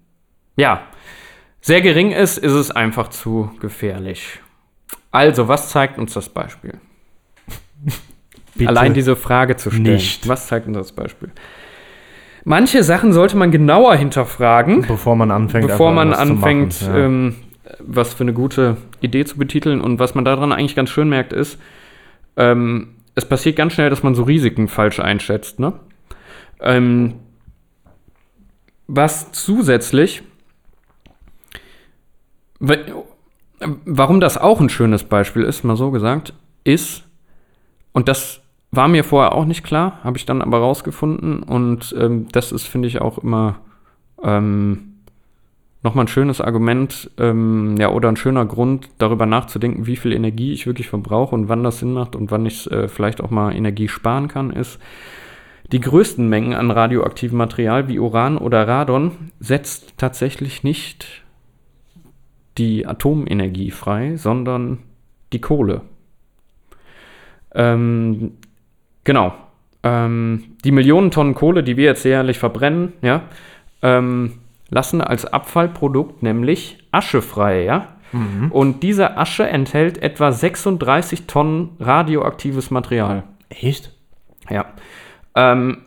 ja, 0.56 0.82
sehr 1.60 1.82
gering 1.82 2.12
ist, 2.12 2.38
ist 2.38 2.52
es 2.52 2.70
einfach 2.70 3.08
zu 3.08 3.50
gefährlich. 3.60 4.40
Also, 5.10 5.48
was 5.48 5.68
zeigt 5.68 5.98
uns 5.98 6.14
das 6.14 6.30
Beispiel? 6.30 6.74
Bitte 8.54 8.68
allein 8.68 8.94
diese 8.94 9.16
Frage 9.16 9.56
zu 9.56 9.70
stellen. 9.70 9.84
nicht. 9.84 10.26
Was 10.28 10.46
zeigt 10.46 10.66
uns 10.66 10.76
das 10.76 10.92
Beispiel? 10.92 11.30
Manche 12.44 12.82
Sachen 12.82 13.12
sollte 13.12 13.36
man 13.36 13.50
genauer 13.50 13.94
hinterfragen, 13.96 14.82
Bevor 14.82 15.16
man 15.16 15.30
anfängt, 15.30 15.66
bevor 15.68 15.92
man 15.92 16.10
was 16.10 16.18
anfängt, 16.18 16.80
machen, 16.82 16.94
ja. 16.94 17.04
ähm, 17.04 17.34
was 17.78 18.14
für 18.14 18.24
eine 18.24 18.32
gute 18.32 18.76
Idee 19.00 19.24
zu 19.24 19.36
betiteln. 19.36 19.80
Und 19.80 19.98
was 19.98 20.14
man 20.14 20.24
daran 20.24 20.52
eigentlich 20.52 20.74
ganz 20.74 20.90
schön 20.90 21.08
merkt, 21.08 21.32
ist, 21.32 21.58
ähm, 22.36 22.94
es 23.14 23.24
passiert 23.26 23.56
ganz 23.56 23.74
schnell, 23.74 23.90
dass 23.90 24.02
man 24.02 24.14
so 24.14 24.22
Risiken 24.22 24.68
falsch 24.68 25.00
einschätzt. 25.00 25.58
Ne? 25.58 25.74
Ähm, 26.60 27.14
was 28.86 29.32
zusätzlich, 29.32 30.22
wa- 32.58 32.76
warum 33.84 34.20
das 34.20 34.38
auch 34.38 34.60
ein 34.60 34.68
schönes 34.68 35.04
Beispiel 35.04 35.42
ist, 35.42 35.64
mal 35.64 35.76
so 35.76 35.90
gesagt, 35.90 36.32
ist, 36.64 37.04
und 37.92 38.08
das 38.08 38.39
war 38.72 38.88
mir 38.88 39.04
vorher 39.04 39.34
auch 39.34 39.44
nicht 39.44 39.64
klar, 39.64 39.98
habe 40.04 40.16
ich 40.16 40.26
dann 40.26 40.42
aber 40.42 40.58
rausgefunden. 40.58 41.42
Und 41.42 41.94
ähm, 41.98 42.28
das 42.32 42.52
ist, 42.52 42.66
finde 42.66 42.88
ich, 42.88 43.00
auch 43.00 43.18
immer 43.18 43.60
ähm, 44.22 44.90
nochmal 45.82 46.04
ein 46.04 46.08
schönes 46.08 46.40
Argument, 46.40 47.10
ähm, 47.18 47.76
ja, 47.78 47.90
oder 47.90 48.08
ein 48.08 48.16
schöner 48.16 48.44
Grund, 48.44 48.90
darüber 48.98 49.26
nachzudenken, 49.26 49.86
wie 49.86 49.96
viel 49.96 50.12
Energie 50.12 50.52
ich 50.52 50.66
wirklich 50.66 50.88
verbrauche 50.88 51.34
und 51.34 51.48
wann 51.48 51.64
das 51.64 51.78
Sinn 51.78 51.92
macht 51.92 52.14
und 52.14 52.30
wann 52.30 52.46
ich 52.46 52.70
äh, 52.70 52.88
vielleicht 52.88 53.20
auch 53.20 53.30
mal 53.30 53.54
Energie 53.54 53.88
sparen 53.88 54.28
kann, 54.28 54.50
ist, 54.50 54.78
die 55.72 55.80
größten 55.80 56.28
Mengen 56.28 56.54
an 56.54 56.70
radioaktivem 56.70 57.38
Material 57.38 57.88
wie 57.88 58.00
Uran 58.00 58.38
oder 58.38 58.66
Radon 58.66 59.12
setzt 59.38 59.96
tatsächlich 59.98 60.64
nicht 60.64 61.22
die 62.58 62.86
Atomenergie 62.86 63.70
frei, 63.70 64.16
sondern 64.16 64.78
die 65.32 65.40
Kohle. 65.40 65.82
Ähm, 67.54 68.32
genau. 69.10 69.34
Ähm, 69.82 70.56
die 70.62 70.70
Millionen 70.70 71.10
Tonnen 71.10 71.34
Kohle, 71.34 71.64
die 71.64 71.76
wir 71.76 71.86
jetzt 71.86 72.04
jährlich 72.04 72.38
verbrennen, 72.38 72.92
ja, 73.02 73.22
ähm, 73.82 74.34
lassen 74.68 75.00
als 75.00 75.24
Abfallprodukt 75.24 76.22
nämlich 76.22 76.78
Asche 76.92 77.20
frei, 77.20 77.64
ja. 77.64 77.88
Und 78.50 78.84
diese 78.84 79.16
Asche 79.16 79.48
enthält 79.48 79.98
etwa 80.00 80.30
36 80.30 81.26
Tonnen 81.26 81.70
radioaktives 81.80 82.70
Material. 82.70 83.24
Echt? 83.48 83.92
Ja. 84.48 84.66
Ähm, 85.34 85.78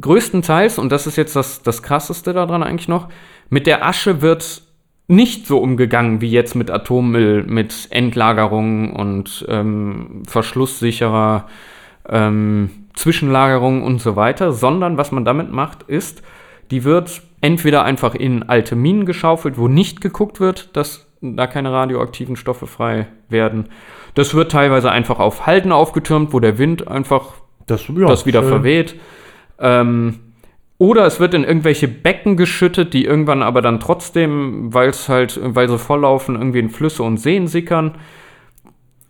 größtenteils, 0.00 0.78
und 0.78 0.90
das 0.90 1.06
ist 1.06 1.16
jetzt 1.16 1.36
das, 1.36 1.62
das 1.62 1.84
Krasseste 1.84 2.32
daran 2.32 2.64
eigentlich 2.64 2.88
noch, 2.88 3.08
mit 3.48 3.68
der 3.68 3.86
Asche 3.86 4.22
wird 4.22 4.62
nicht 5.06 5.46
so 5.46 5.58
umgegangen 5.58 6.20
wie 6.20 6.30
jetzt 6.30 6.56
mit 6.56 6.68
Atommüll, 6.68 7.44
mit 7.44 7.88
Endlagerung 7.90 8.92
und 8.96 9.44
ähm, 9.48 10.24
verschlusssicherer 10.26 11.46
ähm, 12.08 12.70
Zwischenlagerung 12.94 13.82
und 13.82 14.00
so 14.00 14.16
weiter, 14.16 14.52
sondern 14.52 14.96
was 14.98 15.12
man 15.12 15.24
damit 15.24 15.50
macht, 15.50 15.84
ist, 15.84 16.22
die 16.70 16.84
wird 16.84 17.22
entweder 17.40 17.84
einfach 17.84 18.14
in 18.14 18.44
alte 18.44 18.76
Minen 18.76 19.06
geschaufelt, 19.06 19.58
wo 19.58 19.68
nicht 19.68 20.00
geguckt 20.00 20.40
wird, 20.40 20.76
dass 20.76 21.06
da 21.20 21.46
keine 21.46 21.72
radioaktiven 21.72 22.36
Stoffe 22.36 22.66
frei 22.66 23.06
werden. 23.28 23.68
Das 24.14 24.34
wird 24.34 24.52
teilweise 24.52 24.90
einfach 24.90 25.18
auf 25.18 25.46
Halden 25.46 25.72
aufgetürmt, 25.72 26.32
wo 26.32 26.40
der 26.40 26.58
Wind 26.58 26.88
einfach 26.88 27.34
Das, 27.66 27.86
ja, 27.88 28.06
das 28.06 28.26
wieder 28.26 28.40
schön. 28.40 28.50
verweht. 28.50 28.96
Ähm, 29.58 30.18
oder 30.78 31.06
es 31.06 31.20
wird 31.20 31.34
in 31.34 31.44
irgendwelche 31.44 31.86
Becken 31.86 32.36
geschüttet, 32.36 32.92
die 32.92 33.04
irgendwann 33.04 33.42
aber 33.42 33.62
dann 33.62 33.78
trotzdem, 33.78 34.74
weil 34.74 34.88
es 34.88 35.08
halt, 35.08 35.38
weil 35.42 35.68
sie 35.68 35.78
volllaufen, 35.78 36.34
irgendwie 36.34 36.58
in 36.58 36.70
Flüsse 36.70 37.04
und 37.04 37.18
Seen 37.18 37.46
sickern. 37.46 37.94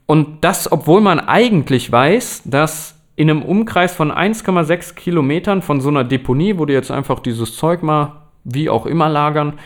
Und 0.06 0.44
das, 0.44 0.70
obwohl 0.70 1.00
man 1.00 1.20
eigentlich 1.20 1.90
weiß, 1.90 2.42
dass 2.44 2.96
in 3.16 3.30
einem 3.30 3.42
Umkreis 3.42 3.94
von 3.94 4.10
1,6 4.10 4.94
Kilometern 4.94 5.62
von 5.62 5.80
so 5.80 5.88
einer 5.88 6.04
Deponie, 6.04 6.58
wo 6.58 6.66
die 6.66 6.72
jetzt 6.72 6.90
einfach 6.90 7.20
dieses 7.20 7.56
Zeug 7.56 7.82
mal 7.82 8.22
wie 8.44 8.68
auch 8.68 8.86
immer 8.86 9.08
lagern, 9.08 9.58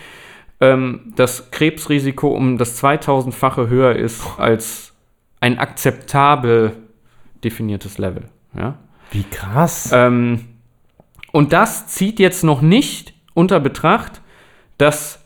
ähm, 0.60 1.12
das 1.16 1.50
Krebsrisiko 1.50 2.28
um 2.28 2.58
das 2.58 2.82
2000-fache 2.82 3.68
höher 3.68 3.96
ist 3.96 4.24
als 4.38 4.94
ein 5.40 5.58
akzeptabel 5.58 6.72
definiertes 7.44 7.98
Level. 7.98 8.24
Ja? 8.56 8.74
Wie 9.10 9.22
krass. 9.24 9.90
Ähm, 9.92 10.40
und 11.32 11.52
das 11.52 11.86
zieht 11.88 12.18
jetzt 12.18 12.44
noch 12.44 12.62
nicht 12.62 13.14
unter 13.34 13.60
Betracht, 13.60 14.22
dass 14.78 15.22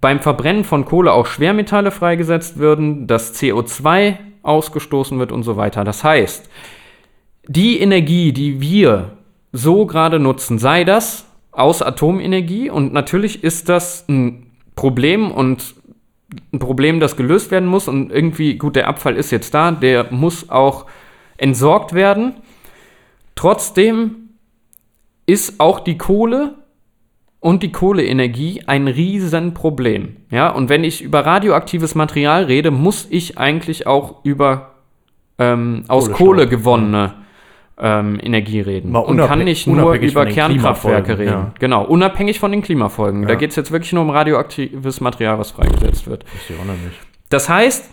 beim 0.00 0.20
Verbrennen 0.20 0.64
von 0.64 0.84
Kohle 0.84 1.12
auch 1.12 1.26
Schwermetalle 1.26 1.90
freigesetzt 1.90 2.58
würden, 2.58 3.06
dass 3.06 3.34
CO2 3.34 4.16
ausgestoßen 4.42 5.18
wird 5.18 5.32
und 5.32 5.42
so 5.42 5.56
weiter. 5.56 5.84
Das 5.84 6.04
heißt, 6.04 6.48
die 7.46 7.80
Energie, 7.80 8.32
die 8.32 8.60
wir 8.60 9.16
so 9.52 9.86
gerade 9.86 10.18
nutzen, 10.18 10.58
sei 10.58 10.84
das 10.84 11.26
aus 11.52 11.82
Atomenergie 11.82 12.70
und 12.70 12.92
natürlich 12.92 13.42
ist 13.42 13.68
das 13.68 14.08
ein 14.08 14.50
Problem 14.76 15.30
und 15.30 15.74
ein 16.52 16.58
Problem, 16.60 17.00
das 17.00 17.16
gelöst 17.16 17.50
werden 17.50 17.68
muss 17.68 17.88
und 17.88 18.12
irgendwie, 18.12 18.56
gut, 18.56 18.76
der 18.76 18.88
Abfall 18.88 19.16
ist 19.16 19.32
jetzt 19.32 19.52
da, 19.52 19.72
der 19.72 20.12
muss 20.12 20.48
auch 20.48 20.86
entsorgt 21.36 21.92
werden. 21.92 22.34
Trotzdem 23.34 24.30
ist 25.26 25.58
auch 25.58 25.80
die 25.80 25.98
Kohle 25.98 26.54
und 27.40 27.62
die 27.62 27.72
Kohleenergie 27.72 28.62
ein 28.66 28.86
Riesenproblem. 28.86 30.16
Ja, 30.30 30.50
und 30.50 30.68
wenn 30.68 30.84
ich 30.84 31.02
über 31.02 31.24
radioaktives 31.24 31.94
Material 31.94 32.44
rede, 32.44 32.70
muss 32.70 33.06
ich 33.10 33.38
eigentlich 33.38 33.86
auch 33.86 34.24
über 34.24 34.72
ähm, 35.38 35.84
aus 35.88 36.10
Kohle 36.12 36.46
gewonnene 36.46 37.14
ähm, 37.78 38.20
Energie 38.22 38.60
reden. 38.60 38.94
Und 38.94 39.16
kann 39.16 39.38
nicht 39.42 39.66
nur 39.66 39.94
über 39.94 40.26
Kernkraftwerke 40.26 41.18
reden. 41.18 41.30
ja. 41.30 41.52
Genau, 41.58 41.82
unabhängig 41.84 42.38
von 42.38 42.50
den 42.52 42.60
Klimafolgen. 42.60 43.22
Da 43.22 43.30
Ja. 43.30 43.34
geht 43.36 43.50
es 43.50 43.56
jetzt 43.56 43.72
wirklich 43.72 43.94
nur 43.94 44.02
um 44.02 44.10
radioaktives 44.10 45.00
Material, 45.00 45.38
was 45.38 45.50
freigesetzt 45.50 46.06
wird. 46.06 46.26
Das 47.30 47.48
heißt, 47.48 47.88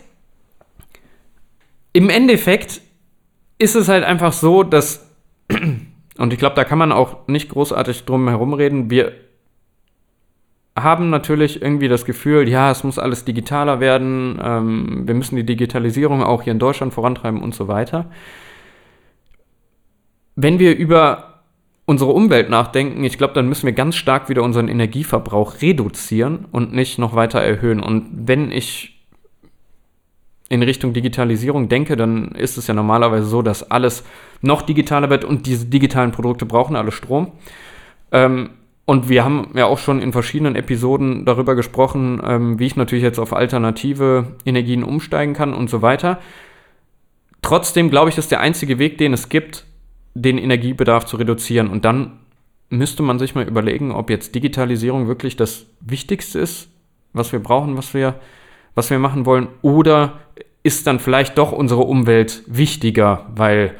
im 1.94 2.10
Endeffekt 2.10 2.82
ist 3.58 3.76
es 3.76 3.88
halt 3.88 4.04
einfach 4.04 4.34
so, 4.34 4.62
dass, 4.62 5.10
und 6.18 6.32
ich 6.32 6.38
glaube, 6.38 6.54
da 6.54 6.64
kann 6.64 6.76
man 6.78 6.92
auch 6.92 7.26
nicht 7.28 7.48
großartig 7.48 8.04
drum 8.04 8.28
herumreden, 8.28 8.90
wir 8.90 9.12
haben 10.82 11.10
natürlich 11.10 11.62
irgendwie 11.62 11.88
das 11.88 12.04
Gefühl, 12.04 12.48
ja, 12.48 12.70
es 12.70 12.84
muss 12.84 12.98
alles 12.98 13.24
digitaler 13.24 13.80
werden, 13.80 14.38
ähm, 14.42 15.02
wir 15.06 15.14
müssen 15.14 15.36
die 15.36 15.46
Digitalisierung 15.46 16.22
auch 16.22 16.42
hier 16.42 16.52
in 16.52 16.58
Deutschland 16.58 16.94
vorantreiben 16.94 17.42
und 17.42 17.54
so 17.54 17.68
weiter. 17.68 18.06
Wenn 20.36 20.58
wir 20.58 20.76
über 20.76 21.42
unsere 21.84 22.12
Umwelt 22.12 22.50
nachdenken, 22.50 23.02
ich 23.04 23.16
glaube, 23.18 23.34
dann 23.34 23.48
müssen 23.48 23.66
wir 23.66 23.72
ganz 23.72 23.96
stark 23.96 24.28
wieder 24.28 24.42
unseren 24.42 24.68
Energieverbrauch 24.68 25.62
reduzieren 25.62 26.44
und 26.52 26.72
nicht 26.72 26.98
noch 26.98 27.14
weiter 27.14 27.40
erhöhen. 27.40 27.80
Und 27.80 28.10
wenn 28.12 28.52
ich 28.52 28.98
in 30.48 30.62
Richtung 30.62 30.92
Digitalisierung 30.92 31.68
denke, 31.68 31.96
dann 31.96 32.32
ist 32.32 32.58
es 32.58 32.66
ja 32.66 32.74
normalerweise 32.74 33.26
so, 33.26 33.42
dass 33.42 33.70
alles 33.70 34.04
noch 34.40 34.62
digitaler 34.62 35.10
wird 35.10 35.24
und 35.24 35.46
diese 35.46 35.66
digitalen 35.66 36.12
Produkte 36.12 36.46
brauchen 36.46 36.76
alle 36.76 36.92
Strom. 36.92 37.32
Ähm, 38.12 38.50
und 38.88 39.10
wir 39.10 39.22
haben 39.22 39.50
ja 39.52 39.66
auch 39.66 39.76
schon 39.76 40.00
in 40.00 40.12
verschiedenen 40.12 40.56
Episoden 40.56 41.26
darüber 41.26 41.54
gesprochen, 41.54 42.22
ähm, 42.24 42.58
wie 42.58 42.64
ich 42.64 42.74
natürlich 42.74 43.04
jetzt 43.04 43.18
auf 43.18 43.34
alternative 43.34 44.28
Energien 44.46 44.82
umsteigen 44.82 45.34
kann 45.34 45.52
und 45.52 45.68
so 45.68 45.82
weiter. 45.82 46.20
Trotzdem 47.42 47.90
glaube 47.90 48.08
ich, 48.08 48.16
ist 48.16 48.30
der 48.30 48.40
einzige 48.40 48.78
Weg, 48.78 48.96
den 48.96 49.12
es 49.12 49.28
gibt, 49.28 49.66
den 50.14 50.38
Energiebedarf 50.38 51.04
zu 51.04 51.18
reduzieren. 51.18 51.68
Und 51.68 51.84
dann 51.84 52.20
müsste 52.70 53.02
man 53.02 53.18
sich 53.18 53.34
mal 53.34 53.46
überlegen, 53.46 53.92
ob 53.92 54.08
jetzt 54.08 54.34
Digitalisierung 54.34 55.06
wirklich 55.06 55.36
das 55.36 55.66
Wichtigste 55.80 56.38
ist, 56.38 56.70
was 57.12 57.30
wir 57.30 57.40
brauchen, 57.40 57.76
was 57.76 57.92
wir, 57.92 58.14
was 58.74 58.88
wir 58.88 58.98
machen 58.98 59.26
wollen, 59.26 59.48
oder 59.60 60.20
ist 60.62 60.86
dann 60.86 60.98
vielleicht 60.98 61.36
doch 61.36 61.52
unsere 61.52 61.82
Umwelt 61.82 62.42
wichtiger, 62.46 63.26
weil 63.36 63.74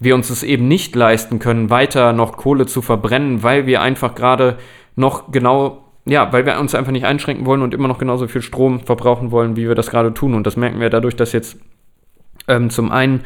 wir 0.00 0.14
uns 0.14 0.30
es 0.30 0.42
eben 0.42 0.68
nicht 0.68 0.94
leisten 0.94 1.38
können, 1.38 1.70
weiter 1.70 2.12
noch 2.12 2.36
Kohle 2.36 2.66
zu 2.66 2.82
verbrennen, 2.82 3.42
weil 3.42 3.66
wir 3.66 3.80
einfach 3.80 4.14
gerade 4.14 4.58
noch 4.96 5.30
genau, 5.32 5.84
ja, 6.04 6.32
weil 6.32 6.46
wir 6.46 6.58
uns 6.58 6.74
einfach 6.74 6.92
nicht 6.92 7.06
einschränken 7.06 7.46
wollen 7.46 7.62
und 7.62 7.74
immer 7.74 7.88
noch 7.88 7.98
genauso 7.98 8.28
viel 8.28 8.42
Strom 8.42 8.80
verbrauchen 8.80 9.30
wollen, 9.30 9.56
wie 9.56 9.68
wir 9.68 9.74
das 9.74 9.90
gerade 9.90 10.12
tun. 10.12 10.34
Und 10.34 10.46
das 10.46 10.56
merken 10.56 10.80
wir 10.80 10.90
dadurch, 10.90 11.16
dass 11.16 11.32
jetzt 11.32 11.58
ähm, 12.48 12.70
zum 12.70 12.92
einen 12.92 13.24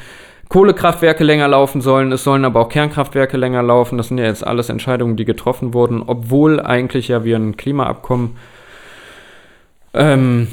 Kohlekraftwerke 0.49 1.25
länger 1.25 1.49
laufen 1.49 1.81
sollen, 1.81 2.11
es 2.13 2.25
sollen 2.25 2.45
aber 2.45 2.61
auch 2.61 2.69
Kernkraftwerke 2.71 3.37
länger 3.37 3.63
laufen. 3.63 3.99
Das 3.99 4.09
sind 4.09 4.19
ja 4.19 4.25
jetzt 4.25 4.47
alles 4.47 4.71
Entscheidungen, 4.71 5.17
die 5.17 5.27
getroffen 5.27 5.75
wurden, 5.75 6.03
obwohl 6.07 6.61
eigentlich 6.61 7.09
ja 7.09 7.25
wir 7.25 7.37
ein 7.37 7.57
Klimaabkommen 7.57 8.37
ähm, 9.93 10.49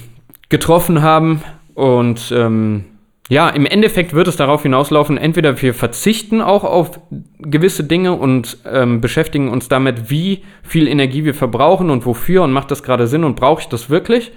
getroffen 0.50 1.02
haben. 1.02 1.42
Und 1.76 2.34
ähm, 2.36 2.86
ja, 3.28 3.50
im 3.50 3.66
Endeffekt 3.66 4.14
wird 4.14 4.28
es 4.28 4.36
darauf 4.36 4.62
hinauslaufen, 4.62 5.18
entweder 5.18 5.60
wir 5.60 5.74
verzichten 5.74 6.42
auch 6.42 6.64
auf 6.64 7.00
gewisse 7.40 7.84
Dinge 7.84 8.14
und 8.14 8.58
ähm, 8.72 9.02
beschäftigen 9.02 9.50
uns 9.50 9.68
damit, 9.68 10.12
wie 10.12 10.44
viel 10.62 10.88
Energie 10.88 11.26
wir 11.26 11.34
verbrauchen 11.34 11.90
und 11.90 12.06
wofür 12.06 12.44
und 12.44 12.52
macht 12.52 12.70
das 12.70 12.84
gerade 12.84 13.08
Sinn 13.08 13.24
und 13.24 13.36
brauche 13.36 13.62
ich 13.62 13.68
das 13.68 13.90
wirklich? 13.90 14.32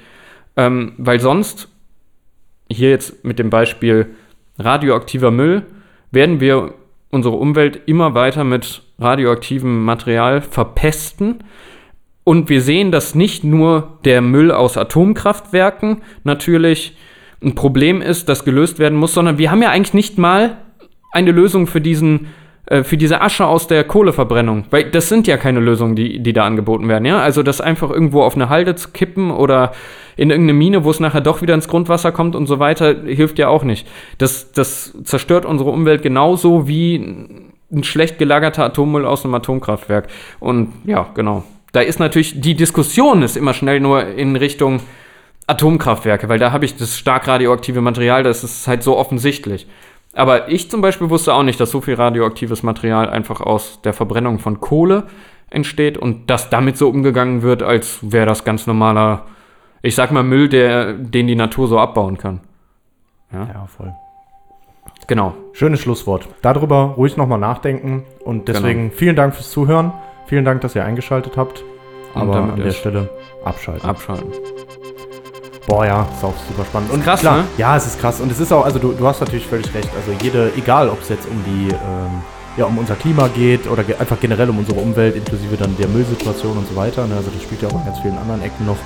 Ähm, 0.57 0.92
weil 0.96 1.20
sonst, 1.20 1.68
hier 2.70 2.90
jetzt 2.90 3.24
mit 3.24 3.38
dem 3.38 3.51
Beispiel 3.51 4.14
radioaktiver 4.59 5.31
Müll, 5.31 5.66
werden 6.11 6.40
wir 6.40 6.72
unsere 7.11 7.37
Umwelt 7.37 7.81
immer 7.87 8.14
weiter 8.14 8.44
mit 8.44 8.83
radioaktivem 8.98 9.85
Material 9.85 10.40
verpesten. 10.40 11.44
Und 12.24 12.48
wir 12.48 12.61
sehen, 12.61 12.90
dass 12.90 13.14
nicht 13.14 13.44
nur 13.44 13.98
der 14.05 14.20
Müll 14.20 14.51
aus 14.51 14.77
Atomkraftwerken 14.77 16.03
natürlich 16.24 16.96
ein 17.42 17.55
Problem 17.55 18.03
ist, 18.03 18.29
das 18.29 18.44
gelöst 18.44 18.79
werden 18.79 18.98
muss, 18.98 19.14
sondern 19.14 19.38
wir 19.38 19.51
haben 19.51 19.62
ja 19.62 19.70
eigentlich 19.70 19.94
nicht 19.94 20.18
mal 20.18 20.57
eine 21.12 21.31
Lösung 21.31 21.66
für 21.66 21.81
diesen 21.81 22.29
äh, 22.66 22.85
für 22.85 22.96
diese 22.98 23.22
Asche 23.22 23.46
aus 23.46 23.66
der 23.66 23.85
Kohleverbrennung. 23.85 24.64
Weil 24.70 24.90
das 24.90 25.09
sind 25.09 25.27
ja 25.27 25.37
keine 25.38 25.61
Lösungen, 25.61 25.96
die, 25.96 26.20
die 26.20 26.33
da 26.33 26.44
angeboten 26.44 26.88
werden, 26.88 27.05
ja. 27.07 27.18
Also 27.18 27.42
das 27.42 27.61
einfach 27.61 27.90
irgendwo 27.90 28.22
auf 28.22 28.35
eine 28.35 28.48
Halde 28.48 28.74
zu 28.74 28.90
kippen 28.90 29.31
oder 29.31 29.72
in 30.16 30.31
irgendeine 30.31 30.59
Mine, 30.59 30.85
wo 30.85 30.90
es 30.90 31.01
nachher 31.01 31.20
doch 31.20 31.40
wieder 31.40 31.55
ins 31.55 31.68
Grundwasser 31.68 32.12
kommt 32.12 32.37
und 32.37 32.46
so 32.46 32.59
weiter, 32.59 32.94
hilft 33.07 33.38
ja 33.38 33.48
auch 33.48 33.62
nicht. 33.62 33.87
Das, 34.18 34.53
das 34.53 34.94
zerstört 35.05 35.46
unsere 35.46 35.70
Umwelt 35.70 36.03
genauso 36.03 36.68
wie 36.68 36.96
ein 37.72 37.85
schlecht 37.85 38.18
gelagerter 38.18 38.64
Atommüll 38.64 39.07
aus 39.07 39.24
einem 39.24 39.35
Atomkraftwerk. 39.35 40.09
Und 40.40 40.72
ja, 40.85 41.07
genau. 41.14 41.44
Da 41.72 41.81
ist 41.81 42.01
natürlich, 42.01 42.40
die 42.40 42.55
Diskussion 42.55 43.22
ist 43.22 43.37
immer 43.37 43.55
schnell 43.55 43.81
nur 43.81 44.07
in 44.07 44.37
Richtung 44.37 44.81
Atomkraftwerke, 45.49 46.29
weil 46.29 46.39
da 46.39 46.53
habe 46.53 46.65
ich 46.67 46.77
das 46.77 46.97
stark 46.97 47.27
radioaktive 47.27 47.81
Material, 47.81 48.23
das 48.23 48.45
ist 48.45 48.69
halt 48.69 48.83
so 48.83 48.97
offensichtlich. 48.97 49.67
Aber 50.13 50.49
ich 50.49 50.71
zum 50.71 50.81
Beispiel 50.81 51.11
wusste 51.11 51.33
auch 51.35 51.43
nicht, 51.43 51.59
dass 51.59 51.71
so 51.71 51.81
viel 51.81 51.95
radioaktives 51.95 52.63
Material 52.63 53.09
einfach 53.09 53.41
aus 53.41 53.81
der 53.83 53.95
Verbrennung 53.95 54.39
von 54.39 54.61
Kohle 54.61 55.07
entsteht 55.51 55.97
und 55.97 56.29
dass 56.29 56.51
damit 56.51 56.77
so 56.77 56.89
umgegangen 56.89 57.43
wird, 57.43 57.63
als 57.63 57.99
wäre 58.03 58.27
das 58.27 58.45
ganz 58.45 58.67
normaler, 58.67 59.25
ich 59.81 59.95
sag 59.95 60.13
mal, 60.13 60.23
Müll, 60.23 60.49
der, 60.49 60.93
den 60.93 61.27
die 61.27 61.35
Natur 61.35 61.67
so 61.67 61.79
abbauen 61.79 62.19
kann. 62.19 62.41
Ja, 63.33 63.45
ja 63.45 63.67
voll. 63.67 63.95
Genau. 65.07 65.35
Schönes 65.53 65.81
Schlusswort. 65.81 66.29
Darüber 66.43 66.95
ruhig 66.97 67.17
nochmal 67.17 67.39
nachdenken 67.39 68.05
und 68.25 68.49
deswegen 68.49 68.89
genau. 68.89 68.95
vielen 68.95 69.17
Dank 69.17 69.35
fürs 69.35 69.51
Zuhören. 69.51 69.93
Vielen 70.27 70.45
Dank, 70.45 70.61
dass 70.61 70.75
ihr 70.75 70.85
eingeschaltet 70.85 71.39
habt. 71.39 71.65
Und 72.15 72.23
Aber 72.23 72.37
an 72.37 72.57
der 72.57 72.73
Stelle 72.73 73.09
abschalten. 73.45 73.89
Abschalten. 73.89 74.33
Boah, 75.69 75.85
ja, 75.85 76.09
ist 76.17 76.25
auch 76.25 76.35
super 76.49 76.65
spannend. 76.65 76.91
Und 76.91 77.05
krass, 77.05 77.21
klar, 77.21 77.39
ne? 77.39 77.45
Ja, 77.59 77.77
es 77.77 77.87
ist 77.87 78.01
krass. 78.01 78.23
Und 78.23 78.33
es 78.33 78.41
ist 78.41 78.51
auch, 78.53 78.65
also 78.65 78.79
du, 78.79 78.93
du 78.93 79.07
hast 79.07 79.21
natürlich 79.21 79.47
völlig 79.47 79.73
recht. 79.75 79.91
Also 79.95 80.13
jede, 80.25 80.51
egal 80.57 80.89
ob 80.89 81.03
es 81.03 81.11
jetzt 81.11 81.29
um 81.29 81.45
die, 81.45 81.69
ähm, 81.69 82.23
ja, 82.57 82.65
um 82.65 82.79
unser 82.79 82.97
Klima 82.97 83.29
geht 83.29 83.69
oder 83.69 83.85
ge 83.85 83.95
einfach 83.97 84.19
generell 84.19 84.49
um 84.49 84.59
unsere 84.59 84.81
Umwelt, 84.81 85.15
inklusive 85.15 85.59
dann 85.59 85.77
der 85.77 85.89
Müllsituation 85.89 86.57
und 86.57 86.67
so 86.67 86.75
weiter. 86.75 87.07
Ne? 87.07 87.17
Also 87.17 87.31
das 87.31 87.43
spielt 87.43 87.61
ja 87.61 87.69
auch 87.69 87.75
in 87.75 87.85
ganz 87.85 87.99
vielen 87.99 88.17
anderen 88.17 88.43
Ecken 88.43 88.65
noch, 88.65 88.79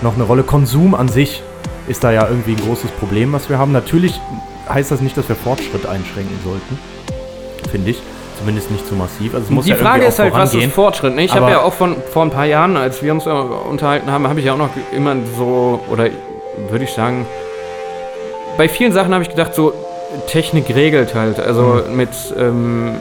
noch 0.00 0.14
eine 0.14 0.22
Rolle. 0.22 0.44
Konsum 0.44 0.94
an 0.94 1.08
sich 1.08 1.42
ist 1.88 2.04
da 2.04 2.12
ja 2.12 2.28
irgendwie 2.28 2.52
ein 2.52 2.60
großes 2.60 2.92
Problem, 2.92 3.32
was 3.32 3.50
wir 3.50 3.58
haben. 3.58 3.72
Natürlich 3.72 4.20
heißt 4.68 4.92
das 4.92 5.00
nicht, 5.00 5.16
dass 5.16 5.28
wir 5.28 5.34
Fortschritt 5.34 5.86
einschränken 5.86 6.38
sollten, 6.44 6.78
finde 7.68 7.90
ich. 7.90 8.02
Zumindest 8.38 8.70
nicht 8.70 8.86
zu 8.86 8.94
massiv. 8.94 9.34
Also 9.34 9.62
die 9.62 9.70
ja 9.70 9.76
Frage 9.76 10.04
ist 10.04 10.18
halt, 10.18 10.32
was 10.34 10.54
ist 10.54 10.72
Fortschritt? 10.72 11.14
Ne? 11.14 11.24
Ich 11.24 11.34
habe 11.34 11.50
ja 11.50 11.62
auch 11.62 11.72
von, 11.72 11.96
vor 12.12 12.22
ein 12.22 12.30
paar 12.30 12.44
Jahren, 12.44 12.76
als 12.76 13.02
wir 13.02 13.12
uns 13.12 13.26
unterhalten 13.26 14.10
haben, 14.10 14.28
habe 14.28 14.40
ich 14.40 14.46
ja 14.46 14.52
auch 14.52 14.58
noch 14.58 14.70
immer 14.92 15.16
so, 15.36 15.80
oder 15.90 16.08
würde 16.68 16.84
ich 16.84 16.92
sagen, 16.92 17.26
bei 18.56 18.68
vielen 18.68 18.92
Sachen 18.92 19.12
habe 19.12 19.22
ich 19.22 19.30
gedacht, 19.30 19.54
so 19.54 19.72
Technik 20.28 20.74
regelt 20.74 21.14
halt. 21.14 21.40
Also 21.40 21.82
mhm. 21.88 21.96
mit, 21.96 22.10
ähm, 22.38 22.96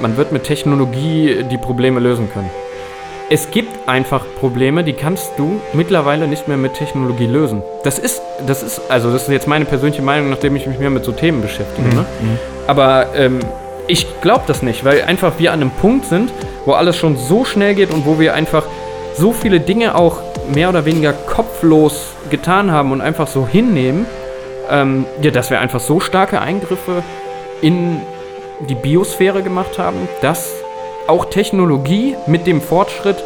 man 0.00 0.16
wird 0.16 0.32
mit 0.32 0.44
Technologie 0.44 1.44
die 1.50 1.58
Probleme 1.58 2.00
lösen 2.00 2.30
können. 2.32 2.50
Es 3.30 3.50
gibt 3.50 3.88
einfach 3.88 4.24
Probleme, 4.40 4.84
die 4.84 4.92
kannst 4.92 5.32
du 5.38 5.60
mittlerweile 5.72 6.26
nicht 6.26 6.48
mehr 6.48 6.58
mit 6.58 6.74
Technologie 6.74 7.26
lösen. 7.26 7.62
Das 7.82 7.98
ist, 7.98 8.20
das 8.46 8.62
ist, 8.62 8.80
also 8.90 9.10
das 9.10 9.22
ist 9.22 9.28
jetzt 9.28 9.48
meine 9.48 9.64
persönliche 9.64 10.02
Meinung, 10.02 10.28
nachdem 10.28 10.54
ich 10.56 10.66
mich 10.66 10.78
mehr 10.78 10.90
mit 10.90 11.04
so 11.04 11.12
Themen 11.12 11.40
beschäftige. 11.40 11.88
Mhm. 11.88 11.94
Ne? 11.94 12.00
Mhm. 12.00 12.38
Aber 12.66 13.06
ähm, 13.14 13.40
ich 13.92 14.06
glaube 14.22 14.44
das 14.46 14.62
nicht, 14.62 14.86
weil 14.86 15.02
einfach 15.02 15.34
wir 15.36 15.52
an 15.52 15.60
einem 15.60 15.70
Punkt 15.70 16.06
sind, 16.06 16.32
wo 16.64 16.72
alles 16.72 16.96
schon 16.96 17.18
so 17.18 17.44
schnell 17.44 17.74
geht 17.74 17.92
und 17.92 18.06
wo 18.06 18.18
wir 18.18 18.32
einfach 18.32 18.64
so 19.18 19.32
viele 19.32 19.60
Dinge 19.60 19.94
auch 19.94 20.16
mehr 20.54 20.70
oder 20.70 20.86
weniger 20.86 21.12
kopflos 21.12 22.06
getan 22.30 22.72
haben 22.72 22.92
und 22.92 23.02
einfach 23.02 23.26
so 23.26 23.46
hinnehmen, 23.46 24.06
ähm, 24.70 25.04
ja, 25.20 25.30
dass 25.30 25.50
wir 25.50 25.60
einfach 25.60 25.80
so 25.80 26.00
starke 26.00 26.40
Eingriffe 26.40 27.02
in 27.60 28.00
die 28.66 28.74
Biosphäre 28.74 29.42
gemacht 29.42 29.78
haben, 29.78 30.08
dass 30.22 30.50
auch 31.06 31.26
Technologie 31.26 32.16
mit 32.26 32.46
dem 32.46 32.62
Fortschritt 32.62 33.22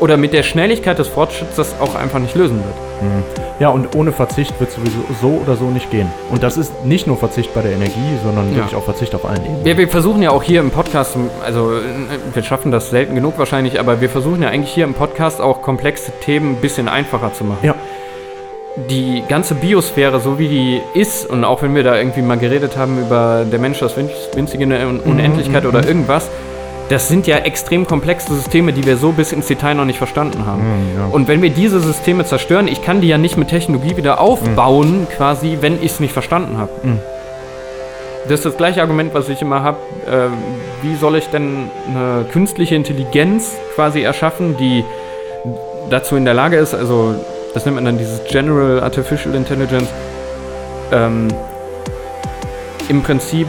oder 0.00 0.16
mit 0.16 0.32
der 0.32 0.42
Schnelligkeit 0.42 0.98
des 0.98 1.08
Fortschritts 1.08 1.56
das 1.56 1.78
auch 1.80 1.94
einfach 1.94 2.18
nicht 2.18 2.34
lösen 2.34 2.56
wird. 2.56 2.74
Mhm. 3.02 3.22
Ja, 3.60 3.68
und 3.68 3.94
ohne 3.94 4.12
Verzicht 4.12 4.58
wird 4.58 4.70
es 4.70 4.76
sowieso 4.76 4.98
so 5.20 5.42
oder 5.44 5.56
so 5.56 5.66
nicht 5.66 5.90
gehen. 5.90 6.08
Und 6.30 6.42
das 6.42 6.56
ist 6.56 6.84
nicht 6.84 7.06
nur 7.06 7.18
Verzicht 7.18 7.52
bei 7.54 7.60
der 7.60 7.72
Energie, 7.72 8.16
sondern 8.24 8.50
ja. 8.50 8.56
wirklich 8.56 8.74
auch 8.74 8.84
Verzicht 8.84 9.14
auf 9.14 9.26
allen 9.26 9.44
Ebenen. 9.44 9.64
Wir, 9.64 9.76
wir 9.76 9.88
versuchen 9.88 10.22
ja 10.22 10.30
auch 10.30 10.42
hier 10.42 10.60
im 10.60 10.70
Podcast, 10.70 11.16
also 11.44 11.72
wir 12.32 12.42
schaffen 12.42 12.72
das 12.72 12.90
selten 12.90 13.14
genug 13.14 13.38
wahrscheinlich, 13.38 13.78
aber 13.78 14.00
wir 14.00 14.08
versuchen 14.08 14.42
ja 14.42 14.48
eigentlich 14.48 14.72
hier 14.72 14.84
im 14.84 14.94
Podcast 14.94 15.40
auch 15.40 15.60
komplexe 15.60 16.12
Themen 16.24 16.52
ein 16.52 16.60
bisschen 16.60 16.88
einfacher 16.88 17.32
zu 17.34 17.44
machen. 17.44 17.58
Ja. 17.62 17.74
Die 18.88 19.22
ganze 19.28 19.54
Biosphäre, 19.54 20.20
so 20.20 20.38
wie 20.38 20.48
die 20.48 20.80
ist, 20.94 21.28
und 21.28 21.44
auch 21.44 21.60
wenn 21.60 21.74
wir 21.74 21.82
da 21.82 21.98
irgendwie 21.98 22.22
mal 22.22 22.38
geredet 22.38 22.76
haben 22.78 22.98
über 22.98 23.44
der 23.50 23.58
Mensch, 23.58 23.80
das 23.80 23.94
winzige 23.96 24.64
Unendlichkeit 24.64 25.64
mhm, 25.64 25.68
oder 25.68 25.82
mhm. 25.82 25.88
irgendwas, 25.88 26.30
das 26.90 27.06
sind 27.06 27.28
ja 27.28 27.38
extrem 27.38 27.86
komplexe 27.86 28.34
Systeme, 28.34 28.72
die 28.72 28.84
wir 28.84 28.96
so 28.96 29.12
bis 29.12 29.30
ins 29.30 29.46
Detail 29.46 29.74
noch 29.74 29.84
nicht 29.84 29.98
verstanden 29.98 30.44
haben. 30.44 30.62
Mhm, 30.62 30.98
ja. 30.98 31.06
Und 31.06 31.28
wenn 31.28 31.40
wir 31.40 31.50
diese 31.50 31.78
Systeme 31.78 32.24
zerstören, 32.24 32.66
ich 32.66 32.82
kann 32.82 33.00
die 33.00 33.06
ja 33.06 33.16
nicht 33.16 33.36
mit 33.36 33.48
Technologie 33.48 33.96
wieder 33.96 34.20
aufbauen, 34.20 35.02
mhm. 35.02 35.08
quasi, 35.08 35.58
wenn 35.60 35.76
ich 35.76 35.92
es 35.92 36.00
nicht 36.00 36.12
verstanden 36.12 36.58
habe. 36.58 36.70
Mhm. 36.82 36.98
Das 38.24 38.40
ist 38.40 38.44
das 38.44 38.56
gleiche 38.56 38.82
Argument, 38.82 39.14
was 39.14 39.28
ich 39.28 39.40
immer 39.40 39.62
habe. 39.62 39.78
Äh, 40.04 40.84
wie 40.84 40.96
soll 40.96 41.14
ich 41.14 41.28
denn 41.28 41.70
eine 41.88 42.24
künstliche 42.32 42.74
Intelligenz 42.74 43.52
quasi 43.76 44.02
erschaffen, 44.02 44.56
die 44.56 44.84
dazu 45.90 46.16
in 46.16 46.24
der 46.24 46.34
Lage 46.34 46.56
ist, 46.56 46.74
also 46.74 47.14
das 47.54 47.64
nennt 47.66 47.76
man 47.76 47.84
dann 47.84 47.98
dieses 47.98 48.24
General 48.24 48.82
Artificial 48.82 49.36
Intelligence, 49.36 49.88
ähm, 50.92 51.28
im 52.88 53.02
Prinzip 53.02 53.46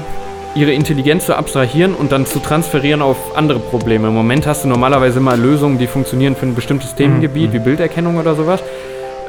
ihre 0.56 0.72
Intelligenz 0.72 1.26
zu 1.26 1.36
abstrahieren 1.36 1.94
und 1.94 2.12
dann 2.12 2.26
zu 2.26 2.40
transferieren 2.40 3.02
auf 3.02 3.18
andere 3.36 3.60
Probleme. 3.60 4.08
Im 4.08 4.14
Moment 4.14 4.46
hast 4.46 4.64
du 4.64 4.68
normalerweise 4.68 5.20
immer 5.20 5.38
Lösungen, 5.38 5.78
die 5.78 5.88
funktionieren 5.88 6.36
für 6.36 6.46
ein 6.46 6.56
bestimmtes 6.56 6.96
Themengebiet, 6.96 7.50
mhm. 7.50 7.54
wie 7.54 7.60
Bilderkennung 7.60 8.18
oder 8.18 8.36
sowas. 8.36 8.62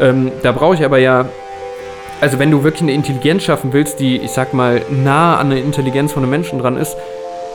Ähm, 0.00 0.32
da 0.42 0.52
brauche 0.52 0.74
ich 0.74 0.84
aber 0.84 0.98
ja, 0.98 1.26
also 2.20 2.38
wenn 2.38 2.50
du 2.50 2.64
wirklich 2.64 2.82
eine 2.82 2.92
Intelligenz 2.92 3.44
schaffen 3.44 3.72
willst, 3.72 4.00
die, 4.00 4.16
ich 4.16 4.32
sag 4.32 4.52
mal, 4.52 4.82
nah 4.90 5.36
an 5.36 5.50
der 5.50 5.58
Intelligenz 5.58 6.12
von 6.12 6.22
einem 6.22 6.30
Menschen 6.30 6.58
dran 6.58 6.76
ist, 6.76 6.96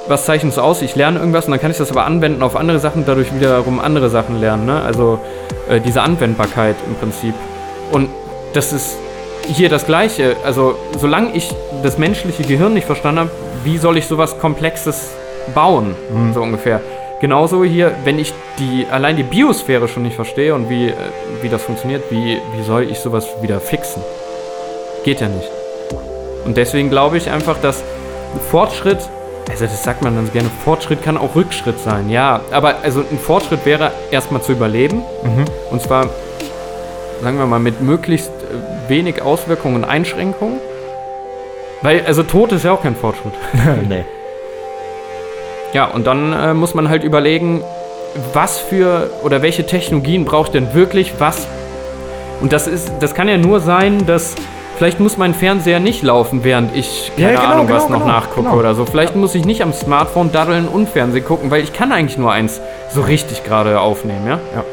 was 0.08 0.26
zeichnet 0.26 0.54
es 0.54 0.60
aus? 0.60 0.82
Ich 0.82 0.96
lerne 0.96 1.20
irgendwas 1.20 1.46
und 1.46 1.52
dann 1.52 1.60
kann 1.60 1.72
ich 1.72 1.78
das 1.78 1.92
aber 1.92 2.06
anwenden 2.06 2.42
auf 2.42 2.56
andere 2.56 2.80
Sachen, 2.80 3.04
dadurch 3.06 3.34
wiederum 3.34 3.80
andere 3.82 4.10
Sachen 4.10 4.40
lernen. 4.40 4.66
Ne? 4.66 4.82
Also 4.82 5.20
äh, 5.68 5.82
diese 5.82 6.02
Anwendbarkeit 6.02 6.78
im 6.88 6.96
Prinzip. 6.96 7.34
Und 7.92 8.10
das 8.54 8.72
ist 8.72 8.96
hier 9.48 9.70
das 9.70 9.86
Gleiche. 9.86 10.36
Also, 10.44 10.76
solange 10.98 11.34
ich 11.34 11.54
das 11.84 11.98
menschliche 11.98 12.44
Gehirn 12.44 12.74
nicht 12.74 12.86
verstanden 12.86 13.22
habe, 13.22 13.32
wie 13.68 13.78
soll 13.78 13.98
ich 13.98 14.08
sowas 14.08 14.40
Komplexes 14.40 15.10
bauen? 15.54 15.94
Mhm. 16.10 16.34
So 16.34 16.42
ungefähr. 16.42 16.80
Genauso 17.20 17.66
hier, 17.66 17.92
wenn 18.06 18.18
ich 18.18 18.34
die, 18.60 18.86
allein 18.90 19.18
die 19.18 19.24
Biosphäre 19.24 19.90
schon 19.90 20.04
nicht 20.04 20.16
verstehe 20.16 20.56
und 20.56 20.70
wie, 20.70 20.88
äh, 20.88 20.94
wie 21.42 21.50
das 21.50 21.64
funktioniert, 21.64 22.04
wie, 22.10 22.40
wie 22.56 22.64
soll 22.64 22.84
ich 22.84 23.00
sowas 23.00 23.28
wieder 23.42 23.60
fixen? 23.60 24.02
Geht 25.04 25.20
ja 25.20 25.28
nicht. 25.28 25.50
Und 26.46 26.56
deswegen 26.56 26.90
glaube 26.90 27.18
ich 27.18 27.30
einfach, 27.30 27.60
dass 27.60 27.84
Fortschritt, 28.50 29.00
also 29.50 29.66
das 29.66 29.84
sagt 29.84 30.02
man 30.02 30.16
dann 30.16 30.32
gerne, 30.32 30.50
Fortschritt 30.64 31.04
kann 31.04 31.18
auch 31.18 31.36
Rückschritt 31.36 31.80
sein, 31.80 32.10
ja. 32.10 32.40
Aber 32.52 32.76
also 32.84 33.02
ein 33.12 33.20
Fortschritt 33.20 33.66
wäre 33.66 33.92
erstmal 34.12 34.42
zu 34.42 34.54
überleben. 34.54 35.00
Mhm. 35.24 35.46
Und 35.72 35.82
zwar, 35.82 36.06
sagen 37.22 37.38
wir 37.38 37.48
mal, 37.48 37.60
mit 37.60 37.82
möglichst 37.82 38.30
äh, 38.30 38.90
wenig 38.90 39.22
Auswirkungen 39.22 39.76
und 39.76 39.84
Einschränkungen. 39.84 40.60
Weil, 41.82 42.06
also 42.06 42.24
Tod 42.24 42.52
ist 42.52 42.66
ja 42.66 42.72
auch 42.72 42.82
kein 42.82 42.96
Fortschritt. 42.96 43.34
nee. 43.90 44.04
Ja, 45.74 45.86
und 45.86 46.08
dann 46.08 46.34
äh, 46.34 46.54
muss 46.54 46.74
man 46.74 46.90
halt 46.90 47.04
überlegen, 47.04 47.62
was 48.34 48.58
für 48.58 49.12
oder 49.24 49.42
welche 49.42 49.66
Technologien 49.66 50.26
braucht 50.26 50.54
denn 50.54 50.74
wirklich 50.74 51.14
was. 51.20 51.48
Und 52.42 52.54
das 52.54 52.68
ist, 52.68 52.92
das 53.00 53.14
kann 53.14 53.28
ja 53.28 53.38
nur 53.38 53.60
sein, 53.60 54.06
dass 54.06 54.36
vielleicht 54.78 55.00
muss 55.00 55.18
mein 55.18 55.34
Fernseher 55.34 55.80
nicht 55.80 56.04
laufen, 56.04 56.44
während 56.44 56.76
ich 56.76 57.12
keine 57.16 57.34
ja, 57.34 57.40
genau, 57.42 57.52
Ahnung 57.52 57.68
genau, 57.68 57.80
was 57.80 57.90
noch 57.90 58.00
genau, 58.00 58.12
nachgucke 58.12 58.44
genau. 58.44 58.58
oder 58.58 58.76
so. 58.76 58.86
Vielleicht 58.86 59.16
muss 59.16 59.36
ich 59.36 59.46
nicht 59.46 59.62
am 59.62 59.74
Smartphone 59.74 60.32
daddeln 60.32 60.68
und 60.68 60.88
Fernsehen 60.90 61.26
gucken, 61.26 61.52
weil 61.52 61.64
ich 61.64 61.74
kann 61.74 61.92
eigentlich 61.92 62.18
nur 62.18 62.32
eins 62.32 62.62
so 62.94 63.02
richtig 63.02 63.44
gerade 63.44 63.80
aufnehmen, 63.80 64.26
ja? 64.26 64.40
Ja. 64.56 64.64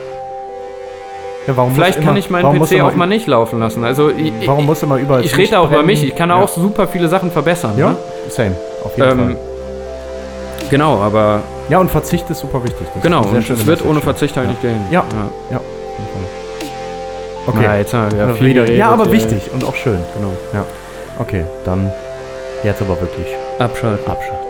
Ja, 1.46 1.54
Vielleicht 1.74 2.00
kann 2.00 2.08
immer, 2.08 2.18
ich 2.18 2.30
meinen 2.30 2.60
PC 2.60 2.80
auch 2.80 2.94
mal 2.94 3.06
nicht 3.06 3.26
laufen 3.26 3.60
lassen. 3.60 3.84
Also 3.84 4.10
warum 4.46 4.60
ich, 4.60 4.66
muss 4.66 4.82
immer 4.82 4.96
überall 4.96 5.24
Ich 5.24 5.36
rede 5.36 5.58
auch 5.58 5.70
über 5.70 5.82
mich. 5.82 6.02
Ich 6.02 6.14
kann 6.14 6.30
ja. 6.30 6.36
auch 6.36 6.48
super 6.48 6.88
viele 6.88 7.08
Sachen 7.08 7.30
verbessern. 7.30 7.74
Ja, 7.76 7.90
ne? 7.90 7.96
same. 8.28 8.56
Auf 8.82 8.96
jeden 8.96 9.10
ähm, 9.10 9.18
Fall. 9.18 9.36
Genau, 10.70 10.98
aber 11.00 11.42
ja 11.68 11.78
und 11.78 11.90
Verzicht 11.90 12.28
ist 12.30 12.40
super 12.40 12.64
wichtig. 12.64 12.86
Das 12.94 13.02
genau 13.02 13.22
und 13.22 13.48
es 13.48 13.66
wird 13.66 13.84
ohne 13.84 14.00
Verzicht 14.00 14.36
halt 14.36 14.46
ja. 14.46 14.50
nicht 14.50 14.62
gehen. 14.62 14.80
Ja, 14.90 15.04
ja. 15.50 15.56
ja. 15.56 15.60
Okay. 17.46 17.58
Na, 17.62 17.76
jetzt 17.76 17.92
haben 17.92 18.10
wir 18.16 18.34
viel 18.34 18.54
geredet, 18.54 18.78
ja, 18.78 18.88
aber 18.88 19.12
wichtig 19.12 19.50
und 19.52 19.64
auch 19.64 19.74
schön. 19.74 19.98
Genau. 20.16 20.32
Ja. 20.54 20.64
Okay, 21.18 21.44
dann 21.64 21.92
jetzt 22.62 22.80
aber 22.80 22.98
wirklich 23.00 23.26
abschalten. 23.58 24.10
Abschalten. 24.10 24.43